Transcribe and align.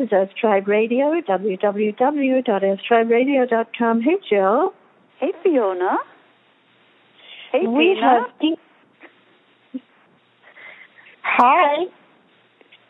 is 0.00 0.08
Earth 0.12 0.30
Tribe 0.40 0.66
Radio, 0.66 1.20
www.earthtriberadio.com. 1.28 4.00
Hey, 4.00 4.16
Jill. 4.28 4.72
Hey, 5.18 5.32
Fiona. 5.42 5.98
Hey, 7.52 7.66
we 7.66 7.98
have 8.00 8.30
Di- 8.40 8.56
Hi. 11.22 11.84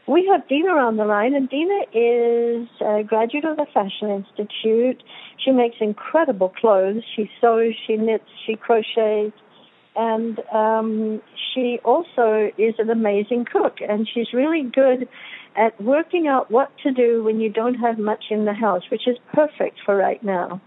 We 0.07 0.27
have 0.27 0.46
Dina 0.49 0.71
on 0.71 0.96
the 0.96 1.04
line, 1.04 1.35
and 1.35 1.49
Dina 1.49 1.81
is 1.93 2.69
a 2.81 3.03
graduate 3.04 3.45
of 3.45 3.56
the 3.56 3.67
Fashion 3.72 4.11
Institute. 4.11 5.03
She 5.45 5.51
makes 5.51 5.77
incredible 5.81 6.49
clothes. 6.49 7.03
She 7.17 7.29
sews, 7.40 7.77
she 7.87 7.97
knits, 7.97 8.24
she 8.47 8.56
crochets, 8.56 9.37
and 9.97 10.38
um, 10.53 11.21
she 11.53 11.79
also 11.85 12.51
is 12.58 12.74
an 12.79 12.90
amazing 12.90 13.47
cook. 13.51 13.79
And 13.87 14.08
she's 14.13 14.33
really 14.33 14.63
good 14.63 15.08
at 15.56 15.80
working 15.80 16.27
out 16.27 16.51
what 16.51 16.70
to 16.83 16.92
do 16.92 17.23
when 17.24 17.41
you 17.41 17.51
don't 17.51 17.74
have 17.74 17.98
much 17.98 18.24
in 18.30 18.45
the 18.45 18.55
house, 18.55 18.83
which 18.91 19.06
is 19.06 19.16
perfect 19.33 19.79
for 19.84 19.97
right 19.97 20.23
now. 20.23 20.61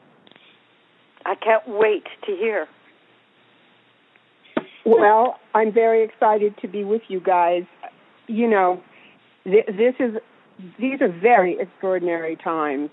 I 1.26 1.36
can't 1.36 1.68
wait 1.68 2.04
to 2.26 2.36
hear. 2.36 2.68
Well, 4.86 5.40
I'm 5.54 5.72
very 5.72 6.04
excited 6.04 6.56
to 6.62 6.68
be 6.68 6.84
with 6.84 7.04
you 7.08 7.20
guys. 7.22 7.64
You 8.28 8.50
know, 8.50 8.82
th- 9.46 9.66
this 9.68 9.96
is 10.00 10.16
these 10.80 11.02
are 11.02 11.08
very 11.08 11.58
extraordinary 11.60 12.36
times, 12.36 12.90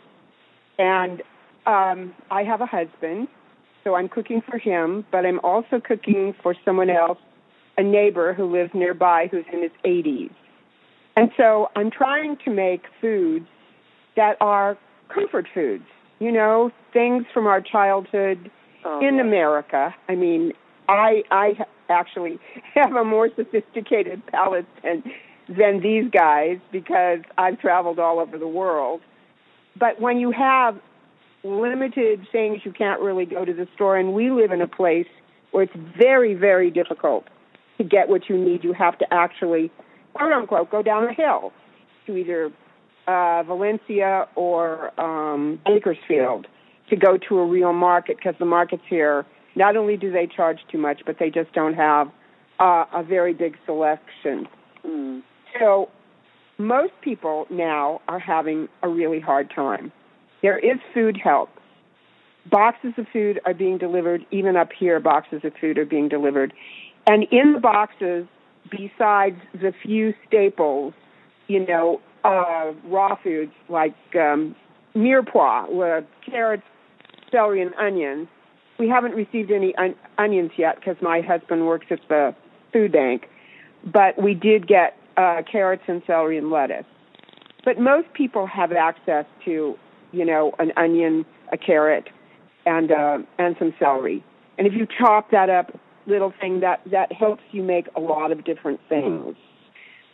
and 0.79 1.23
um, 1.67 2.15
I 2.31 2.43
have 2.45 2.61
a 2.61 2.67
husband, 2.67 3.29
so 3.85 3.95
I'm 3.95 4.09
cooking 4.09 4.41
for 4.49 4.59
him, 4.59 5.05
but 5.11 5.27
I'm 5.27 5.41
also 5.41 5.81
cooking 5.81 6.35
for 6.43 6.55
someone 6.65 6.91
else, 6.91 7.19
a 7.77 7.83
neighbor 7.83 8.33
who 8.33 8.51
lives 8.51 8.71
nearby 8.73 9.29
who's 9.31 9.45
in 9.53 9.63
his 9.63 9.73
80s, 9.85 10.31
and 11.17 11.31
so 11.37 11.71
I'm 11.77 11.91
trying 11.91 12.37
to 12.45 12.51
make 12.51 12.83
foods 13.01 13.47
that 14.17 14.37
are 14.41 14.77
comfort 15.13 15.47
foods. 15.53 15.85
You 16.19 16.33
know, 16.33 16.71
things 16.93 17.25
from 17.33 17.47
our 17.47 17.61
childhood 17.61 18.51
Oh, 18.85 19.07
in. 19.07 19.21
America. 19.21 19.95
I 20.09 20.15
mean, 20.15 20.53
I 20.89 21.23
I 21.31 21.53
actually 21.89 22.39
have 22.75 22.95
a 22.95 23.05
more 23.05 23.29
sophisticated 23.37 24.23
palate 24.33 24.67
than 24.83 25.03
than 25.49 25.81
these 25.83 26.11
guys 26.11 26.59
because 26.73 27.21
I've 27.37 27.61
traveled 27.61 27.99
all 27.99 28.21
over 28.21 28.39
the 28.39 28.49
world. 28.49 29.01
But 29.79 30.01
when 30.01 30.19
you 30.19 30.31
have 30.31 30.79
limited 31.43 32.27
things, 32.33 32.61
you 32.65 32.73
can't 32.73 33.01
really 33.01 33.25
go 33.27 33.45
to 33.45 33.53
the 33.53 33.67
store, 33.75 33.97
and 33.97 34.15
we 34.15 34.31
live 34.31 34.51
in 34.53 34.61
a 34.61 34.69
place 34.69 35.09
where 35.51 35.65
it's 35.65 35.73
very 35.99 36.35
very 36.35 36.71
difficult 36.71 37.25
to 37.79 37.85
get 37.85 38.09
what 38.09 38.29
you 38.29 38.37
need. 38.39 38.65
You 38.65 38.73
have 38.73 38.97
to 38.99 39.07
actually, 39.13 39.71
quote 40.21 40.33
unquote, 40.33 40.71
go 40.71 40.83
down 40.83 41.07
the 41.07 41.15
hill 41.15 41.51
to 42.07 42.15
either 42.15 42.53
uh, 43.07 43.43
Valencia 43.45 44.29
or 44.37 44.93
um, 45.01 45.59
Bakersfield 45.65 46.47
to 46.91 46.97
go 46.97 47.17
to 47.29 47.39
a 47.39 47.47
real 47.47 47.73
market 47.73 48.17
because 48.19 48.35
the 48.39 48.45
markets 48.45 48.83
here 48.89 49.25
not 49.57 49.77
only 49.77 49.97
do 49.97 50.13
they 50.13 50.27
charge 50.27 50.59
too 50.71 50.77
much, 50.77 51.01
but 51.07 51.17
they 51.19 51.31
just 51.31 51.53
don't 51.53 51.73
have 51.73 52.09
uh, 52.59 52.85
a 52.93 53.03
very 53.03 53.33
big 53.33 53.57
selection. 53.65 54.47
Mm. 54.87 55.23
So 55.59 55.89
most 56.59 56.93
people 57.01 57.47
now 57.49 58.03
are 58.07 58.19
having 58.19 58.69
a 58.83 58.89
really 58.89 59.21
hard 59.21 59.51
time. 59.55 59.91
There 60.43 60.59
is 60.59 60.79
food 60.93 61.17
help. 61.23 61.49
Boxes 62.51 62.93
of 62.99 63.07
food 63.13 63.41
are 63.47 63.55
being 63.55 63.79
delivered, 63.79 64.27
even 64.31 64.57
up 64.57 64.69
here, 64.79 65.01
boxes 65.01 65.41
of 65.45 65.53
food 65.61 65.79
are 65.79 65.87
being 65.87 66.09
delivered. 66.09 66.53
And 67.07 67.27
in 67.31 67.55
the 67.55 67.61
boxes, 67.61 68.27
besides 68.71 69.41
the 69.55 69.73
few 69.83 70.15
staples, 70.27 70.93
you 71.47 71.65
know, 71.67 72.01
uh, 72.25 72.73
raw 72.85 73.17
foods 73.23 73.53
like 73.69 73.95
um, 74.15 74.55
mirepoix, 74.95 76.01
uh, 76.01 76.03
carrots, 76.29 76.63
celery, 77.31 77.63
and 77.63 77.75
onions, 77.75 78.29
we 78.79 78.89
haven't 78.89 79.13
received 79.13 79.51
any 79.51 79.75
on- 79.77 79.95
onions 80.19 80.53
yet 80.57 80.77
because 80.77 80.97
my 81.01 81.21
husband 81.21 81.67
works 81.67 81.87
at 81.91 82.01
the 82.09 82.35
food 82.73 82.93
bank, 82.93 83.29
but 83.85 84.21
we 84.21 84.35
did 84.35 84.67
get 84.67 84.97
uh, 85.17 85.43
carrots 85.51 85.83
and 85.87 86.03
celery 86.07 86.39
and 86.39 86.51
lettuce. 86.51 86.87
But 87.65 87.79
most 87.79 88.13
people 88.15 88.47
have 88.47 88.73
access 88.73 89.27
to, 89.45 89.77
you 90.13 90.25
know, 90.25 90.53
an 90.59 90.73
onion, 90.77 91.27
a 91.53 91.59
carrot, 91.59 92.09
and 92.65 92.91
uh, 92.91 93.19
and 93.39 93.57
some 93.59 93.75
celery. 93.79 94.25
And 94.59 94.67
if 94.67 94.73
you 94.73 94.87
chop 94.99 95.31
that 95.31 95.51
up, 95.51 95.79
little 96.11 96.33
thing 96.41 96.61
that 96.61 96.81
that 96.91 97.13
helps 97.13 97.43
you 97.53 97.63
make 97.63 97.87
a 97.97 98.01
lot 98.01 98.33
of 98.33 98.45
different 98.45 98.81
things. 98.89 99.37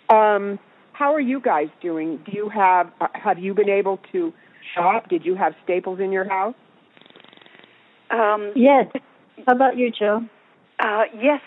Um, 0.09 0.59
how 0.93 1.13
are 1.15 1.21
you 1.21 1.41
guys 1.41 1.69
doing? 1.83 2.19
Do 2.25 2.33
you 2.33 2.49
have 2.49 2.91
uh, 3.01 3.09
have 3.15 3.39
you 3.39 3.55
been 3.55 3.69
able 3.69 3.99
to 4.13 4.33
shop? 4.75 5.09
Did 5.09 5.25
you 5.25 5.35
have 5.35 5.55
staples 5.65 6.01
in 6.01 6.13
your 6.13 6.29
house? 6.29 6.55
Um, 8.11 8.53
Yes. 8.55 8.87
How 9.47 9.55
about 9.55 9.77
you, 9.77 9.91
Jill? 9.91 10.23
Uh, 10.79 11.05
yes, 11.21 11.41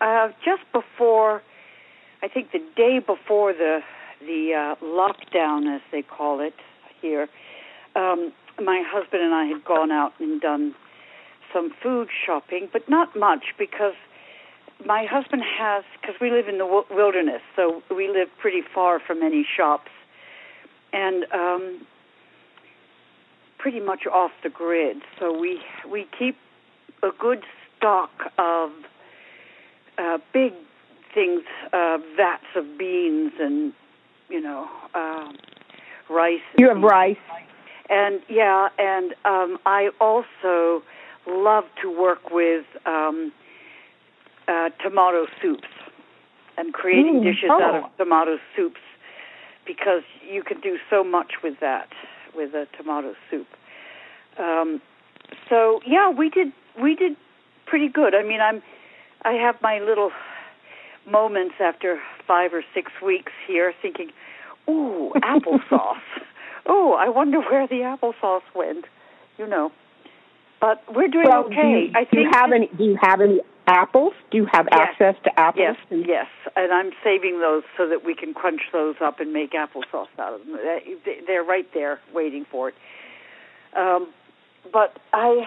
uh, 0.00 0.28
just 0.44 0.62
before, 0.72 1.42
I 2.22 2.28
think 2.28 2.52
the 2.52 2.60
day 2.76 2.98
before 3.00 3.52
the 3.52 3.80
the 4.20 4.54
uh, 4.54 4.84
lockdown, 4.84 5.74
as 5.74 5.82
they 5.92 6.02
call 6.02 6.40
it 6.40 6.54
here, 7.02 7.28
um, 7.96 8.32
my 8.62 8.82
husband 8.86 9.22
and 9.22 9.34
I 9.34 9.44
had 9.46 9.64
gone 9.64 9.90
out 9.90 10.12
and 10.20 10.40
done 10.40 10.74
some 11.54 11.72
food 11.82 12.08
shopping, 12.26 12.68
but 12.70 12.88
not 12.90 13.16
much 13.16 13.54
because 13.58 13.94
my 14.84 15.06
husband 15.10 15.42
has 15.58 15.84
because 16.00 16.16
we 16.20 16.30
live 16.30 16.48
in 16.48 16.58
the 16.58 16.84
wilderness, 16.90 17.40
so 17.56 17.82
we 17.94 18.08
live 18.08 18.28
pretty 18.38 18.60
far 18.74 19.00
from 19.00 19.22
any 19.22 19.46
shops, 19.56 19.90
and 20.92 21.24
um, 21.32 21.86
pretty 23.58 23.80
much 23.80 24.06
off 24.06 24.32
the 24.42 24.50
grid. 24.50 24.98
So 25.18 25.38
we 25.38 25.60
we 25.90 26.06
keep 26.18 26.36
a 27.02 27.10
good 27.18 27.44
stock 27.76 28.10
of 28.38 28.70
uh, 29.96 30.18
big 30.32 30.52
things, 31.14 31.42
uh, 31.72 31.98
vats 32.16 32.44
of 32.56 32.76
beans 32.76 33.32
and 33.38 33.72
you 34.28 34.40
know 34.40 34.68
uh, 34.94 35.32
rice. 36.10 36.40
You 36.58 36.68
have 36.68 36.82
rice. 36.82 37.16
And 37.88 38.20
yeah, 38.30 38.68
and 38.78 39.14
um, 39.24 39.58
I 39.66 39.90
also 40.00 40.82
love 41.26 41.64
to 41.82 41.90
work 41.90 42.30
with 42.30 42.64
um, 42.86 43.32
uh, 44.48 44.70
tomato 44.82 45.26
soups 45.40 45.68
and 46.56 46.72
creating 46.72 47.20
Mm, 47.20 47.24
dishes 47.24 47.50
oh. 47.50 47.62
out 47.62 47.74
of 47.84 47.96
tomato 47.96 48.38
soups 48.56 48.80
because 49.66 50.02
you 50.30 50.42
can 50.42 50.60
do 50.60 50.78
so 50.90 51.02
much 51.02 51.34
with 51.42 51.58
that 51.60 51.88
with 52.34 52.54
a 52.54 52.66
tomato 52.76 53.14
soup. 53.30 53.46
Um, 54.38 54.80
so 55.48 55.80
yeah, 55.86 56.10
we 56.10 56.28
did 56.28 56.52
we 56.80 56.94
did 56.94 57.16
pretty 57.66 57.88
good. 57.88 58.14
I 58.14 58.22
mean, 58.22 58.40
I'm 58.40 58.62
I 59.22 59.32
have 59.32 59.56
my 59.62 59.78
little 59.78 60.10
moments 61.10 61.54
after 61.60 62.00
five 62.26 62.52
or 62.52 62.62
six 62.74 62.90
weeks 63.04 63.32
here, 63.46 63.72
thinking, 63.80 64.10
"Ooh, 64.68 65.12
applesauce." 65.16 66.00
oh, 66.66 66.94
I 66.98 67.08
wonder 67.08 67.40
where 67.40 67.66
the 67.66 67.80
applesauce 67.80 68.42
went. 68.54 68.86
You 69.38 69.46
know, 69.46 69.72
but 70.64 70.82
we're 70.96 71.08
doing 71.08 71.26
Well, 71.28 71.44
okay. 71.44 71.54
do 71.54 71.68
you, 71.68 71.90
I 71.94 72.04
do 72.10 72.20
you 72.20 72.30
have 72.32 72.50
any? 72.50 72.68
Do 72.68 72.84
you 72.84 72.96
have 73.02 73.20
any 73.20 73.40
apples? 73.66 74.14
Do 74.30 74.38
you 74.38 74.46
have 74.50 74.66
Yes. 74.72 74.80
access 74.88 75.14
to 75.24 75.38
apples? 75.38 75.60
Yes, 75.62 75.76
And- 75.90 76.06
yes, 76.06 76.26
and 76.56 76.72
I'm 76.72 76.90
saving 77.04 77.38
those 77.40 77.64
so 77.76 77.86
that 77.88 78.02
we 78.02 78.14
can 78.14 78.32
crunch 78.32 78.62
those 78.72 78.94
up 79.02 79.20
and 79.20 79.30
make 79.30 79.50
applesauce 79.52 80.08
out 80.18 80.32
of 80.32 80.46
them. 80.46 80.56
They- 81.04 81.20
They're 81.26 81.42
right 81.42 81.70
there 81.74 82.00
waiting 82.14 82.46
for 82.46 82.68
it. 82.70 82.74
Um, 83.74 84.06
but 84.72 84.96
I, 85.12 85.46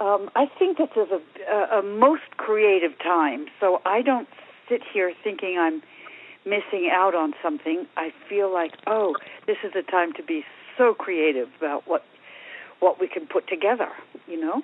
um, 0.00 0.30
I 0.36 0.46
think 0.58 0.76
this 0.76 0.90
is 0.96 1.08
a, 1.10 1.20
a, 1.50 1.78
a 1.78 1.82
most 1.82 2.28
creative 2.36 2.98
time. 2.98 3.46
So 3.58 3.80
I 3.86 4.02
don't 4.02 4.28
sit 4.68 4.82
here 4.92 5.14
thinking 5.22 5.58
I'm 5.58 5.82
missing 6.44 6.90
out 6.92 7.14
on 7.14 7.32
something. 7.42 7.86
I 7.96 8.12
feel 8.28 8.52
like, 8.52 8.72
oh, 8.86 9.16
this 9.46 9.56
is 9.64 9.74
a 9.74 9.82
time 9.82 10.12
to 10.14 10.22
be 10.22 10.44
so 10.76 10.92
creative 10.92 11.48
about 11.56 11.86
what 11.88 12.04
what 12.84 13.00
we 13.00 13.08
can 13.08 13.26
put 13.26 13.48
together. 13.48 13.88
You 14.28 14.40
know. 14.40 14.62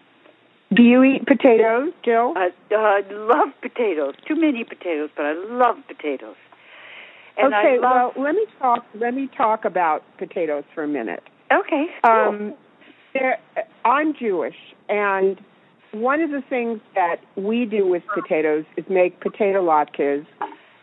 Do 0.72 0.84
you 0.84 1.02
eat 1.02 1.26
potatoes, 1.26 1.92
Jill? 2.04 2.34
I, 2.36 2.50
uh, 2.70 2.76
I 2.76 3.02
love 3.10 3.48
potatoes. 3.60 4.14
Too 4.28 4.36
many 4.36 4.62
potatoes, 4.62 5.10
but 5.16 5.26
I 5.26 5.32
love 5.32 5.78
potatoes. 5.88 6.36
And 7.36 7.52
okay, 7.52 7.80
love, 7.80 8.12
well, 8.14 8.24
let 8.24 8.34
me 8.36 8.46
talk. 8.60 8.84
Let 8.94 9.14
me 9.14 9.28
talk 9.36 9.64
about 9.64 10.04
potatoes 10.18 10.64
for 10.74 10.84
a 10.84 10.88
minute. 10.88 11.24
okay. 11.50 11.86
cool. 12.04 12.12
Um, 12.12 12.54
there, 13.14 13.38
I'm 13.84 14.14
Jewish, 14.14 14.54
and 14.88 15.40
one 15.92 16.20
of 16.20 16.30
the 16.30 16.42
things 16.48 16.80
that 16.94 17.16
we 17.36 17.64
do 17.64 17.86
with 17.86 18.04
potatoes 18.14 18.64
is 18.76 18.84
make 18.88 19.18
potato 19.20 19.64
latkes. 19.64 20.26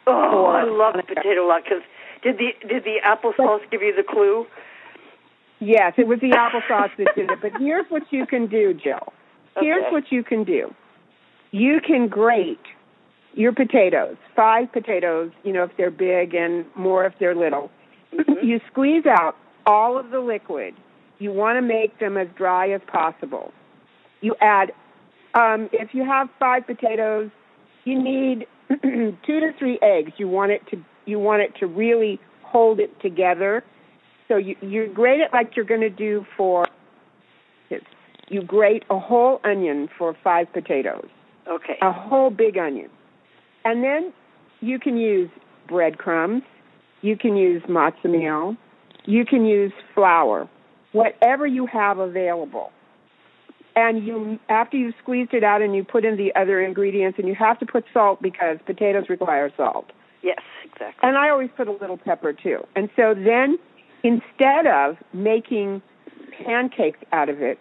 oh, 0.08 0.46
I 0.46 0.64
love 0.64 0.96
potato 1.08 1.48
latkes. 1.48 1.84
Did 2.24 2.38
the 2.40 2.68
did 2.68 2.84
the 2.84 2.98
applesauce 3.06 3.62
give 3.72 3.82
you 3.82 3.96
the 3.96 4.04
clue? 4.04 4.46
Yes, 5.60 5.94
it 5.98 6.08
was 6.08 6.20
the 6.20 6.32
applesauce 6.32 6.92
that 6.98 7.16
did 7.16 7.32
it. 7.32 7.40
But 7.42 7.54
here's 7.60 7.86
what 7.90 8.04
you 8.12 8.26
can 8.26 8.48
do, 8.48 8.74
Jill. 8.74 9.14
Here's 9.60 9.84
Okay. 9.84 9.92
what 9.92 10.12
you 10.12 10.24
can 10.24 10.44
do. 10.44 10.74
You 11.52 11.80
can 11.82 12.08
grate 12.08 12.60
your 13.34 13.52
potatoes, 13.54 14.18
five 14.36 14.72
potatoes, 14.72 15.32
you 15.44 15.54
know, 15.54 15.64
if 15.64 15.76
they're 15.78 15.92
big 15.92 16.36
and 16.36 16.66
more 16.76 17.06
if 17.06 17.14
they're 17.20 17.36
little. 17.36 17.72
Mhm. 18.14 18.44
You 18.44 18.60
squeeze 18.68 19.06
out 19.06 19.36
all 19.66 19.98
of 19.98 20.12
the 20.12 20.20
liquid. 20.20 20.76
You 21.20 21.32
want 21.32 21.58
to 21.58 21.62
make 21.62 21.98
them 22.00 22.18
as 22.18 22.28
dry 22.36 22.70
as 22.70 22.82
possible. 22.88 23.52
You 24.22 24.36
add, 24.42 24.72
um, 25.34 25.70
if 25.72 25.94
you 25.96 26.04
have 26.04 26.30
five 26.40 26.66
potatoes, 26.68 27.30
you 27.86 28.00
need 28.00 28.48
two 28.82 29.40
to 29.40 29.54
three 29.54 29.80
eggs. 29.82 30.12
You 30.18 30.28
want 30.28 30.52
it 30.52 30.66
to 30.68 30.84
you 31.06 31.18
want 31.20 31.42
it 31.42 31.56
to 31.56 31.68
really 31.68 32.20
hold 32.44 32.80
it 32.82 33.00
together. 33.00 33.64
So 34.28 34.38
you 34.38 34.56
you 34.62 34.88
grate 34.88 35.20
it 35.20 35.32
like 35.34 35.56
you're 35.56 35.66
going 35.66 35.82
to 35.82 35.90
do 35.90 36.26
for. 36.36 36.68
You 38.30 38.42
grate 38.42 38.84
a 38.90 39.00
whole 39.00 39.40
onion 39.46 39.88
for 39.98 40.14
five 40.22 40.52
potatoes 40.52 41.08
Okay. 41.50 41.78
a 41.82 41.92
whole 41.94 42.30
big 42.30 42.58
onion. 42.58 42.90
And 43.64 43.84
then 43.84 44.14
you 44.60 44.80
can 44.80 44.98
use 44.98 45.30
breadcrumbs, 45.68 46.44
you 47.02 47.16
can 47.18 47.36
use 47.38 47.62
matzo 47.64 48.06
meal, 48.06 48.58
you 49.06 49.26
can 49.26 49.46
use 49.46 49.72
flour, 49.96 50.50
whatever 50.92 51.48
you 51.48 51.66
have 51.68 52.00
available. 52.00 52.72
And 53.76 54.06
you 54.06 54.40
after 54.50 54.76
you've 54.76 54.96
squeezed 55.02 55.34
it 55.34 55.44
out 55.44 55.62
and 55.62 55.76
you 55.76 55.84
put 55.84 56.04
in 56.04 56.18
the 56.18 56.34
other 56.36 56.60
ingredients 56.62 57.20
and 57.20 57.28
you 57.28 57.36
have 57.36 57.60
to 57.60 57.66
put 57.66 57.86
salt 57.94 58.22
because 58.22 58.58
potatoes 58.66 59.06
require 59.08 59.52
salt. 59.56 59.92
Yes, 60.24 60.42
exactly. 60.66 61.08
And 61.08 61.16
I 61.18 61.30
always 61.30 61.50
put 61.56 61.68
a 61.68 61.72
little 61.72 61.98
pepper 61.98 62.34
too. 62.34 62.66
And 62.76 62.90
so 62.96 63.14
then 63.14 63.60
instead 64.04 64.68
of 64.68 64.98
making 65.14 65.82
pancakes 66.46 67.00
out 67.12 67.30
of 67.30 67.42
it, 67.42 67.60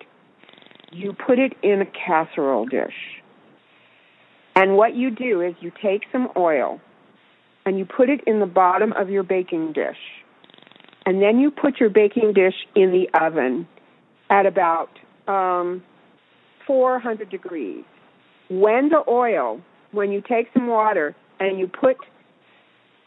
you 0.92 1.12
put 1.12 1.38
it 1.38 1.52
in 1.62 1.82
a 1.82 1.86
casserole 1.86 2.66
dish. 2.66 2.94
And 4.54 4.76
what 4.76 4.94
you 4.94 5.10
do 5.10 5.42
is 5.42 5.54
you 5.60 5.70
take 5.82 6.02
some 6.12 6.28
oil 6.36 6.80
and 7.66 7.78
you 7.78 7.84
put 7.84 8.08
it 8.08 8.20
in 8.26 8.40
the 8.40 8.46
bottom 8.46 8.92
of 8.92 9.10
your 9.10 9.22
baking 9.22 9.72
dish. 9.72 9.98
And 11.04 11.20
then 11.20 11.38
you 11.38 11.50
put 11.50 11.78
your 11.78 11.90
baking 11.90 12.32
dish 12.32 12.54
in 12.74 12.90
the 12.90 13.08
oven 13.20 13.68
at 14.30 14.46
about 14.46 14.90
um, 15.28 15.82
400 16.66 17.28
degrees. 17.30 17.84
When 18.48 18.88
the 18.88 19.02
oil, 19.08 19.60
when 19.92 20.10
you 20.10 20.20
take 20.20 20.48
some 20.54 20.68
water 20.68 21.14
and 21.38 21.58
you 21.58 21.68
put 21.68 21.96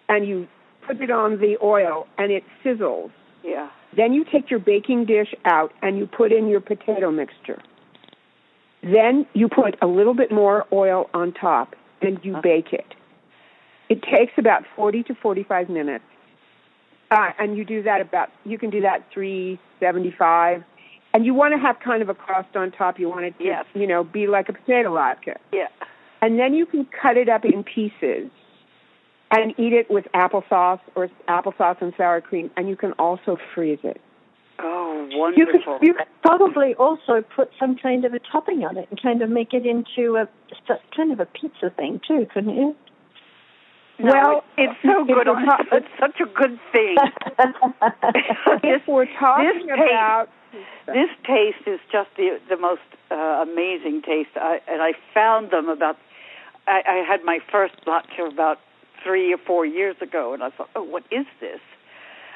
and 0.08 0.28
you 0.28 0.48
put 0.90 1.02
it 1.02 1.12
on 1.12 1.40
the 1.40 1.58
oil 1.62 2.08
and 2.18 2.32
it 2.32 2.44
sizzles, 2.64 3.12
Yeah. 3.44 3.70
then 3.96 4.14
you 4.14 4.24
take 4.24 4.50
your 4.50 4.60
baking 4.60 5.06
dish 5.06 5.34
out 5.46 5.72
and 5.82 5.98
you 5.98 6.08
put 6.08 6.32
in 6.32 6.48
your 6.48 6.60
potato 6.62 7.12
mixture. 7.12 7.60
Then 8.82 9.26
you 9.34 9.50
put 9.50 9.78
a 9.82 9.88
little 9.88 10.14
bit 10.14 10.32
more 10.32 10.66
oil 10.74 11.10
on 11.14 11.32
top 11.34 11.76
and 12.02 12.24
you 12.24 12.36
Uh. 12.38 12.42
bake 12.42 12.74
it. 12.74 12.96
It 13.90 14.02
takes 14.04 14.34
about 14.38 14.66
40 14.76 15.04
to 15.04 15.16
45 15.16 15.70
minutes. 15.70 16.06
Uh, 17.12 17.32
and 17.40 17.58
you 17.58 17.66
do 17.66 17.82
that 17.84 18.02
about, 18.02 18.30
you 18.46 18.58
can 18.60 18.70
do 18.70 18.82
that 18.82 19.04
375. 19.12 20.64
And 21.14 21.26
you 21.26 21.34
want 21.34 21.54
to 21.54 21.58
have 21.58 21.80
kind 21.80 22.04
of 22.04 22.10
a 22.10 22.14
crust 22.14 22.56
on 22.56 22.70
top. 22.72 23.00
You 23.00 23.10
want 23.10 23.26
it 23.26 23.38
to, 23.40 23.44
Yes. 23.44 23.66
you 23.74 23.88
know, 23.88 24.04
be 24.04 24.28
like 24.28 24.48
a 24.48 24.54
potato 24.54 24.94
latke. 24.94 25.36
Yeah. 25.52 25.68
And 26.22 26.38
then 26.38 26.54
you 26.54 26.68
can 26.68 26.86
cut 26.86 27.18
it 27.18 27.28
up 27.28 27.46
in 27.46 27.64
pieces 27.64 28.30
and 29.32 29.52
eat 29.60 29.74
it 29.74 29.90
with 29.90 30.06
applesauce 30.14 30.80
or 30.96 31.10
applesauce 31.28 31.82
and 31.82 31.94
sour 31.98 32.22
cream. 32.22 32.50
And 32.58 32.68
you 32.68 32.76
can 32.76 32.94
also 32.94 33.38
freeze 33.54 33.80
it. 33.84 34.02
Oh, 34.62 35.08
You 35.10 35.46
could, 35.46 35.62
wonderful. 35.62 35.80
you 35.82 35.94
could 35.94 36.08
probably 36.22 36.74
also 36.80 37.22
put 37.36 37.50
some 37.60 37.78
kind 37.78 38.04
of 38.06 38.14
a 38.14 38.20
topping 38.20 38.66
on 38.66 38.78
it 38.78 38.88
and 38.90 39.02
kind 39.02 39.22
of 39.22 39.30
make 39.30 39.54
it 39.54 39.66
into 39.66 40.18
a 40.18 40.28
kind 40.96 41.12
of 41.12 41.20
a 41.20 41.26
pizza 41.26 41.70
thing 41.70 42.02
too, 42.06 42.28
couldn't 42.34 42.56
you? 42.56 42.76
No, 44.00 44.12
well, 44.14 44.44
it's 44.58 44.80
so 44.82 45.04
good. 45.06 45.28
on 45.28 45.46
It's 45.74 45.88
such 46.00 46.20
a 46.22 46.26
good 46.26 46.58
thing. 46.72 46.96
if 48.64 48.88
we're 48.88 49.06
talking 49.20 49.68
this 49.68 49.74
about 49.74 50.30
this 50.88 51.10
taste 51.26 51.68
is 51.68 51.80
just 51.92 52.10
the 52.16 52.40
the 52.50 52.58
most 52.58 52.82
uh, 53.12 53.46
amazing 53.46 54.02
taste. 54.02 54.30
I, 54.36 54.62
and 54.68 54.82
I 54.82 54.94
found 55.14 55.52
them 55.52 55.70
about. 55.70 55.98
I, 56.68 56.82
I 56.88 56.96
had 57.08 57.24
my 57.26 57.40
first 57.52 57.76
latke 57.86 58.26
about 58.32 58.60
three 59.04 59.34
or 59.34 59.38
four 59.38 59.66
years 59.66 59.96
ago, 60.02 60.34
and 60.34 60.44
I 60.44 60.50
thought, 60.50 60.70
oh, 60.76 60.84
what 60.84 61.04
is 61.12 61.26
this? 61.40 61.60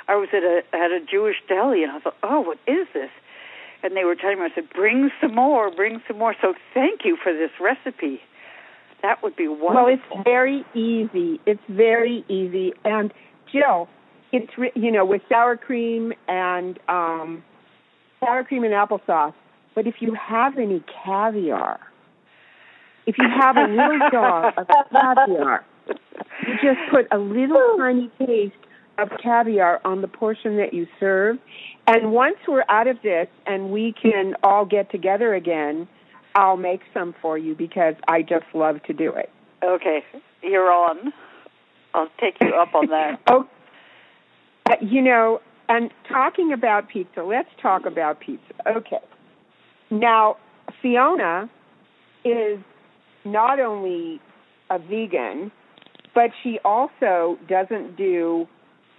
I 0.08 0.16
was 0.16 0.30
at 0.34 0.44
a 0.44 0.64
at 0.74 0.92
a 0.92 1.00
Jewish 1.00 1.38
deli, 1.48 1.84
and 1.84 1.92
I 1.92 2.00
thought, 2.00 2.18
oh, 2.24 2.42
what 2.42 2.58
is 2.68 2.88
this? 2.94 3.10
And 3.84 3.96
they 3.98 4.06
were 4.06 4.16
telling 4.16 4.40
me, 4.40 4.46
I 4.46 4.56
said, 4.56 4.70
bring 4.74 5.12
some 5.22 5.36
more, 5.36 5.70
bring 5.70 6.02
some 6.08 6.18
more. 6.18 6.36
So 6.42 6.54
thank 6.74 7.02
you 7.04 7.18
for 7.22 7.34
this 7.34 7.52
recipe. 7.60 8.22
That 9.02 9.22
would 9.22 9.36
be 9.36 9.50
wonderful. 9.50 9.74
well, 9.76 9.88
it's 9.88 10.24
very 10.24 10.66
easy. 10.74 11.42
It's 11.46 11.62
very 11.68 12.24
easy. 12.30 12.74
And 12.86 13.14
Jill, 13.52 13.90
it's 14.32 14.52
you 14.76 14.92
know 14.92 15.06
with 15.06 15.22
sour 15.30 15.58
cream 15.58 16.14
and 16.28 16.80
um, 16.88 17.44
sour 18.20 18.44
cream 18.44 18.64
and 18.64 18.74
applesauce. 18.74 19.34
But 19.76 19.88
if 19.88 19.96
you 20.00 20.14
have 20.14 20.58
any 20.58 20.84
caviar, 21.04 21.80
if 23.06 23.18
you 23.18 23.26
have 23.28 23.58
a 23.58 23.68
little 23.68 24.10
jar 24.12 24.54
of 24.56 24.68
caviar, 24.92 25.66
you 25.88 26.54
just 26.62 26.80
put 26.92 27.08
a 27.12 27.18
little 27.18 27.78
tiny 27.78 28.10
taste 28.20 28.56
of 28.98 29.10
caviar 29.22 29.82
on 29.86 30.02
the 30.02 30.08
portion 30.08 30.58
that 30.58 30.74
you 30.74 30.88
serve. 31.00 31.38
And 31.88 32.12
once 32.12 32.38
we're 32.48 32.64
out 32.70 32.88
of 32.88 32.98
this 33.02 33.28
and 33.46 33.72
we 33.72 33.94
can 34.00 34.36
all 34.44 34.66
get 34.66 34.92
together 34.92 35.34
again, 35.34 35.88
I'll 36.36 36.58
make 36.58 36.82
some 36.94 37.16
for 37.22 37.38
you 37.38 37.56
because 37.56 37.96
I 38.08 38.22
just 38.22 38.46
love 38.54 38.82
to 38.84 38.94
do 38.94 39.14
it. 39.14 39.30
okay, 39.64 40.04
you're 40.42 40.72
on. 40.72 41.14
I'll 41.94 42.10
take 42.20 42.36
you 42.42 42.54
up 42.56 42.74
on 42.76 42.88
that. 42.88 43.20
Oh, 43.28 43.48
uh, 44.66 44.76
you 44.82 45.02
know, 45.02 45.42
and 45.68 45.92
talking 46.08 46.54
about 46.54 46.88
pizza, 46.88 47.22
let's 47.22 47.50
talk 47.62 47.86
about 47.86 48.20
pizza. 48.20 48.54
Okay. 48.66 49.00
Now, 49.92 50.38
Fiona 50.82 51.50
is 52.24 52.60
not 53.26 53.60
only 53.60 54.22
a 54.70 54.80
vegan, 54.80 55.52
but 56.14 56.32
she 56.42 56.60
also 56.64 57.38
doesn't 57.48 57.96
do, 57.98 58.48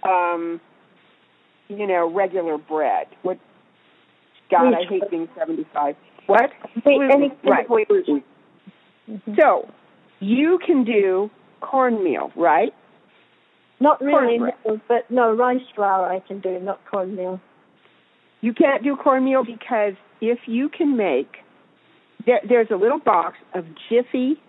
um, 0.03 0.59
you 1.67 1.87
know, 1.87 2.11
regular 2.11 2.57
bread. 2.57 3.07
What? 3.23 3.37
God, 4.51 4.73
I 4.73 4.85
hate 4.87 5.09
being 5.09 5.27
seventy-five. 5.37 5.95
What? 6.27 6.51
Any 6.85 7.31
Right. 7.43 7.69
wheat. 7.69 8.23
So, 9.35 9.69
you 10.19 10.59
can 10.65 10.83
do 10.83 11.29
cornmeal, 11.61 12.31
right? 12.35 12.73
Not 13.79 14.01
really, 14.01 14.37
no, 14.37 14.79
but 14.87 15.09
no 15.09 15.33
rice 15.33 15.61
flour 15.75 16.07
I 16.07 16.19
can 16.19 16.39
do, 16.39 16.59
not 16.59 16.79
cornmeal. 16.89 17.39
You 18.41 18.53
can't 18.53 18.83
do 18.83 18.95
cornmeal 18.95 19.43
because 19.43 19.93
if 20.21 20.39
you 20.47 20.69
can 20.69 20.95
make, 20.95 21.37
there, 22.25 22.39
there's 22.47 22.71
a 22.71 22.75
little 22.75 22.99
box 22.99 23.37
of 23.53 23.65
Jiffy 23.89 24.41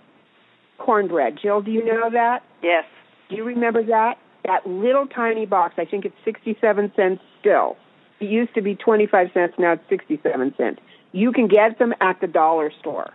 cornbread. 0.79 1.39
Jill, 1.41 1.63
do 1.63 1.71
you 1.71 1.85
know 1.85 2.11
that? 2.11 2.43
Yes. 2.63 2.85
Do 3.29 3.37
you 3.37 3.45
remember 3.45 3.83
that? 3.85 4.19
That 4.45 4.67
little 4.67 5.07
tiny 5.07 5.47
box. 5.47 5.75
I 5.79 5.85
think 5.85 6.05
it's 6.05 6.17
67 6.25 6.93
cents 6.95 7.23
still. 7.41 7.77
It 8.21 8.27
used 8.27 8.55
to 8.55 8.63
be 8.63 8.75
25 8.75 9.29
cents. 9.35 9.55
Now 9.59 9.73
it's 9.73 9.89
67 9.89 10.55
cents. 10.57 10.81
You 11.13 11.33
can 11.33 11.49
get 11.49 11.79
them 11.79 11.93
at 12.01 12.21
the 12.21 12.27
dollar 12.27 12.71
store. 12.81 13.13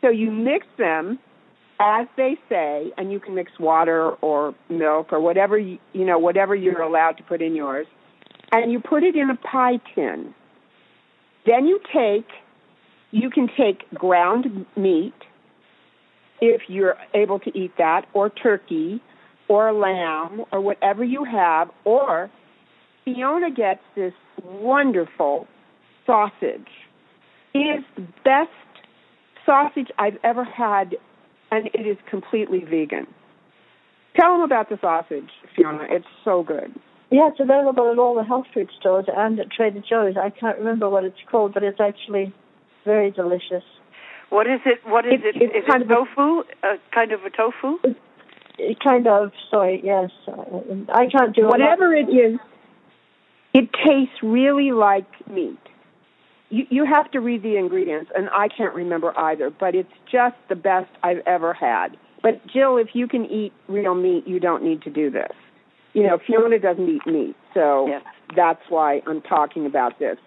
So 0.00 0.08
you 0.08 0.30
mix 0.30 0.66
them 0.78 1.18
as 1.78 2.06
they 2.16 2.38
say, 2.48 2.92
and 2.96 3.12
you 3.12 3.20
can 3.20 3.34
mix 3.34 3.52
water 3.58 4.10
or 4.22 4.54
milk 4.68 5.12
or 5.12 5.20
whatever 5.20 5.58
you, 5.58 5.78
you 5.92 6.04
know, 6.04 6.18
whatever 6.18 6.54
you're 6.54 6.80
allowed 6.80 7.18
to 7.18 7.22
put 7.22 7.42
in 7.42 7.54
yours, 7.54 7.86
and 8.52 8.72
you 8.72 8.80
put 8.80 9.02
it 9.02 9.14
in 9.14 9.28
a 9.30 9.36
pie 9.36 9.78
tin. 9.94 10.34
Then 11.44 11.66
you 11.66 11.80
take, 11.92 12.28
you 13.10 13.30
can 13.30 13.48
take 13.56 13.88
ground 13.92 14.66
meat 14.76 15.14
if 16.40 16.62
you're 16.68 16.96
able 17.14 17.38
to 17.40 17.58
eat 17.58 17.72
that, 17.78 18.06
or 18.12 18.30
turkey, 18.30 19.00
or 19.48 19.72
lamb, 19.72 20.44
or 20.52 20.60
whatever 20.60 21.04
you 21.04 21.24
have, 21.24 21.70
or 21.84 22.30
Fiona 23.04 23.50
gets 23.50 23.80
this 23.94 24.12
wonderful 24.42 25.46
sausage. 26.04 26.68
It 27.54 27.58
is 27.58 27.84
the 27.96 28.06
best 28.24 28.50
sausage 29.46 29.88
I've 29.98 30.18
ever 30.24 30.44
had, 30.44 30.96
and 31.50 31.68
it 31.72 31.86
is 31.86 31.96
completely 32.10 32.60
vegan. 32.60 33.06
Tell 34.16 34.32
them 34.32 34.42
about 34.42 34.68
the 34.68 34.78
sausage, 34.80 35.30
Fiona. 35.54 35.86
It's 35.88 36.06
so 36.24 36.42
good. 36.42 36.74
Yeah, 37.10 37.28
it's 37.28 37.38
available 37.38 37.90
at 37.92 37.98
all 37.98 38.16
the 38.16 38.24
health 38.24 38.46
food 38.52 38.68
stores 38.80 39.04
and 39.14 39.38
at 39.38 39.50
Trader 39.52 39.82
Joe's. 39.88 40.16
I 40.16 40.30
can't 40.30 40.58
remember 40.58 40.88
what 40.90 41.04
it's 41.04 41.16
called, 41.30 41.54
but 41.54 41.62
it's 41.62 41.80
actually 41.80 42.34
very 42.84 43.12
delicious. 43.12 43.62
What 44.30 44.46
is 44.46 44.60
it? 44.66 44.80
What 44.84 45.06
is 45.06 45.20
it? 45.24 45.36
it's 45.40 45.54
Is 45.54 45.64
kind 45.70 45.82
it 45.82 45.90
of 45.90 46.06
tofu? 46.08 46.42
A 46.62 46.76
kind 46.92 47.12
of 47.12 47.20
a 47.24 47.30
tofu? 47.30 47.78
It 48.58 48.78
kind 48.80 49.06
of, 49.06 49.32
sorry, 49.50 49.80
yes. 49.84 50.10
uh, 50.26 50.32
I 50.88 51.06
can't 51.08 51.34
do 51.36 51.44
a 51.44 51.48
Whatever 51.48 51.94
it 51.94 52.08
is, 52.08 52.38
it 53.52 53.68
tastes 53.84 54.14
really 54.22 54.72
like 54.72 55.04
meat. 55.28 55.58
You, 56.48 56.64
you 56.70 56.84
have 56.86 57.10
to 57.10 57.20
read 57.20 57.42
the 57.42 57.56
ingredients, 57.56 58.10
and 58.16 58.28
I 58.30 58.48
can't 58.48 58.74
remember 58.74 59.12
either, 59.18 59.50
but 59.50 59.74
it's 59.74 59.92
just 60.10 60.36
the 60.48 60.54
best 60.56 60.88
I've 61.02 61.20
ever 61.26 61.52
had. 61.52 61.96
But 62.22 62.46
Jill, 62.46 62.78
if 62.78 62.88
you 62.94 63.06
can 63.08 63.26
eat 63.26 63.52
real 63.68 63.94
meat, 63.94 64.26
you 64.26 64.40
don't 64.40 64.62
need 64.62 64.82
to 64.82 64.90
do 64.90 65.10
this. 65.10 65.32
you 65.92 66.02
know, 66.02 66.18
Fiona 66.26 66.58
doesn't 66.58 66.88
eat 66.88 67.06
meat, 67.06 67.34
so 67.54 67.86
Yes. 67.88 68.02
that's 68.34 68.60
why 68.68 69.00
I'm 69.06 69.22
talking 69.22 69.64
about 69.66 69.98
this. 69.98 70.18